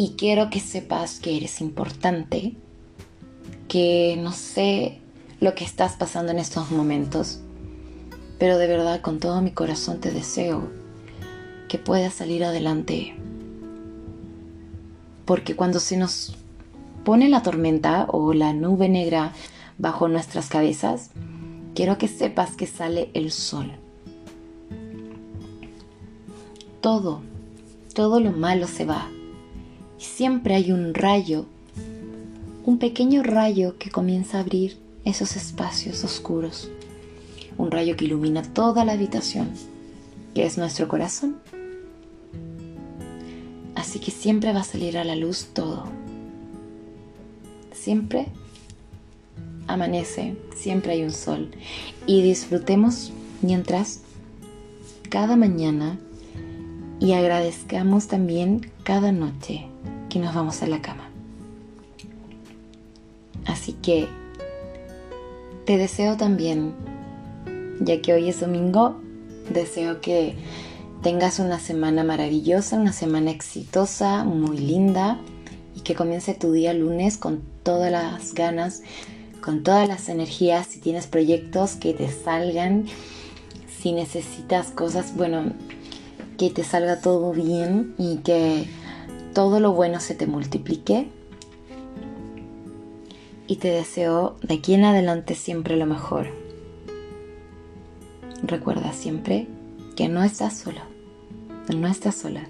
y 0.00 0.14
quiero 0.16 0.48
que 0.48 0.60
sepas 0.60 1.20
que 1.20 1.36
eres 1.36 1.60
importante, 1.60 2.54
que 3.68 4.18
no 4.18 4.32
sé 4.32 4.98
lo 5.40 5.54
que 5.54 5.62
estás 5.62 5.96
pasando 5.96 6.32
en 6.32 6.38
estos 6.38 6.70
momentos, 6.70 7.40
pero 8.38 8.56
de 8.56 8.66
verdad 8.66 9.02
con 9.02 9.20
todo 9.20 9.42
mi 9.42 9.50
corazón 9.50 10.00
te 10.00 10.10
deseo 10.10 10.70
que 11.68 11.76
puedas 11.76 12.14
salir 12.14 12.44
adelante 12.44 13.14
porque 15.26 15.54
cuando 15.54 15.80
se 15.80 15.98
nos 15.98 16.34
pone 17.04 17.28
la 17.28 17.42
tormenta 17.42 18.06
o 18.08 18.32
la 18.32 18.54
nube 18.54 18.88
negra 18.88 19.34
bajo 19.76 20.08
nuestras 20.08 20.48
cabezas, 20.48 21.10
quiero 21.74 21.98
que 21.98 22.08
sepas 22.08 22.56
que 22.56 22.66
sale 22.66 23.10
el 23.12 23.32
sol. 23.32 23.70
Todo, 26.80 27.20
todo 27.94 28.18
lo 28.18 28.32
malo 28.32 28.66
se 28.66 28.86
va. 28.86 29.10
Y 30.00 30.04
siempre 30.04 30.54
hay 30.54 30.72
un 30.72 30.94
rayo, 30.94 31.44
un 32.64 32.78
pequeño 32.78 33.22
rayo 33.22 33.76
que 33.76 33.90
comienza 33.90 34.38
a 34.38 34.40
abrir 34.40 34.78
esos 35.04 35.36
espacios 35.36 36.02
oscuros. 36.04 36.70
Un 37.58 37.70
rayo 37.70 37.96
que 37.96 38.06
ilumina 38.06 38.42
toda 38.42 38.86
la 38.86 38.92
habitación, 38.92 39.50
que 40.34 40.46
es 40.46 40.56
nuestro 40.56 40.88
corazón. 40.88 41.36
Así 43.74 43.98
que 43.98 44.10
siempre 44.10 44.54
va 44.54 44.60
a 44.60 44.64
salir 44.64 44.96
a 44.96 45.04
la 45.04 45.16
luz 45.16 45.48
todo. 45.52 45.84
Siempre 47.74 48.28
amanece, 49.66 50.34
siempre 50.56 50.92
hay 50.92 51.02
un 51.02 51.12
sol. 51.12 51.50
Y 52.06 52.22
disfrutemos 52.22 53.12
mientras 53.42 54.00
cada 55.10 55.36
mañana 55.36 55.98
y 57.00 57.12
agradezcamos 57.12 58.06
también 58.06 58.70
cada 58.82 59.12
noche 59.12 59.69
que 60.10 60.18
nos 60.18 60.34
vamos 60.34 60.62
a 60.62 60.66
la 60.66 60.82
cama. 60.82 61.08
Así 63.46 63.72
que 63.72 64.08
te 65.64 65.78
deseo 65.78 66.16
también, 66.18 66.74
ya 67.80 68.02
que 68.02 68.12
hoy 68.12 68.28
es 68.28 68.40
domingo, 68.40 69.00
deseo 69.50 70.00
que 70.00 70.36
tengas 71.02 71.38
una 71.38 71.58
semana 71.58 72.04
maravillosa, 72.04 72.76
una 72.76 72.92
semana 72.92 73.30
exitosa, 73.30 74.24
muy 74.24 74.58
linda 74.58 75.18
y 75.74 75.80
que 75.80 75.94
comience 75.94 76.34
tu 76.34 76.52
día 76.52 76.74
lunes 76.74 77.16
con 77.16 77.40
todas 77.62 77.90
las 77.90 78.34
ganas, 78.34 78.82
con 79.40 79.62
todas 79.62 79.88
las 79.88 80.08
energías. 80.08 80.66
Si 80.66 80.80
tienes 80.80 81.06
proyectos 81.06 81.76
que 81.76 81.94
te 81.94 82.10
salgan, 82.10 82.84
si 83.80 83.92
necesitas 83.92 84.68
cosas, 84.68 85.16
bueno, 85.16 85.52
que 86.36 86.50
te 86.50 86.64
salga 86.64 87.00
todo 87.00 87.32
bien 87.32 87.94
y 87.96 88.18
que 88.18 88.66
todo 89.34 89.60
lo 89.60 89.72
bueno 89.72 90.00
se 90.00 90.14
te 90.14 90.26
multiplique. 90.26 91.08
Y 93.46 93.56
te 93.56 93.68
deseo 93.68 94.36
de 94.42 94.54
aquí 94.54 94.74
en 94.74 94.84
adelante 94.84 95.34
siempre 95.34 95.76
lo 95.76 95.86
mejor. 95.86 96.28
Recuerda 98.42 98.92
siempre 98.92 99.48
que 99.96 100.08
no 100.08 100.22
estás 100.22 100.56
solo 100.56 100.90
no 101.76 101.88
estás 101.88 102.16
sola. 102.16 102.48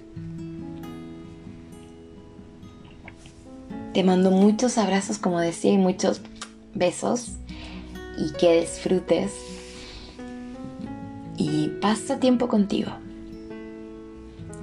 Te 3.93 4.03
mando 4.03 4.31
muchos 4.31 4.77
abrazos, 4.77 5.17
como 5.17 5.39
decía, 5.39 5.73
y 5.73 5.77
muchos 5.77 6.21
besos. 6.73 7.33
Y 8.17 8.31
que 8.33 8.61
disfrutes. 8.61 9.31
Y 11.37 11.67
pasa 11.81 12.19
tiempo 12.19 12.47
contigo. 12.47 12.91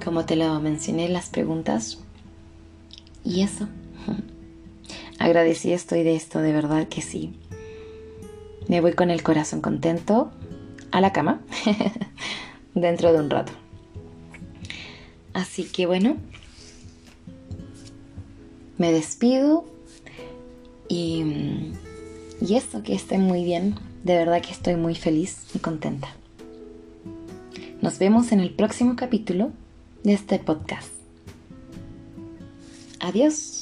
Como 0.03 0.25
te 0.25 0.35
lo 0.35 0.59
mencioné 0.59 1.05
en 1.05 1.13
las 1.13 1.29
preguntas. 1.29 1.99
Y 3.23 3.41
eso. 3.41 3.67
Agradecida 5.19 5.75
estoy 5.75 6.03
de 6.03 6.15
esto, 6.15 6.39
de 6.39 6.53
verdad 6.53 6.87
que 6.87 7.01
sí. 7.01 7.33
Me 8.67 8.81
voy 8.81 8.93
con 8.93 9.09
el 9.09 9.23
corazón 9.23 9.61
contento 9.61 10.31
a 10.91 11.01
la 11.01 11.11
cama 11.11 11.41
dentro 12.75 13.11
de 13.11 13.19
un 13.19 13.29
rato. 13.29 13.51
Así 15.33 15.63
que 15.65 15.85
bueno, 15.85 16.17
me 18.77 18.91
despido 18.91 19.65
y, 20.87 21.73
y 22.41 22.55
eso, 22.55 22.81
que 22.83 22.95
estén 22.95 23.21
muy 23.21 23.43
bien. 23.43 23.75
De 24.03 24.15
verdad 24.15 24.41
que 24.41 24.51
estoy 24.51 24.75
muy 24.75 24.95
feliz 24.95 25.43
y 25.53 25.59
contenta. 25.59 26.07
Nos 27.81 27.99
vemos 27.99 28.31
en 28.31 28.39
el 28.39 28.51
próximo 28.51 28.95
capítulo 28.95 29.51
de 30.03 30.13
este 30.13 30.39
podcast. 30.39 30.98
Adiós. 32.99 33.58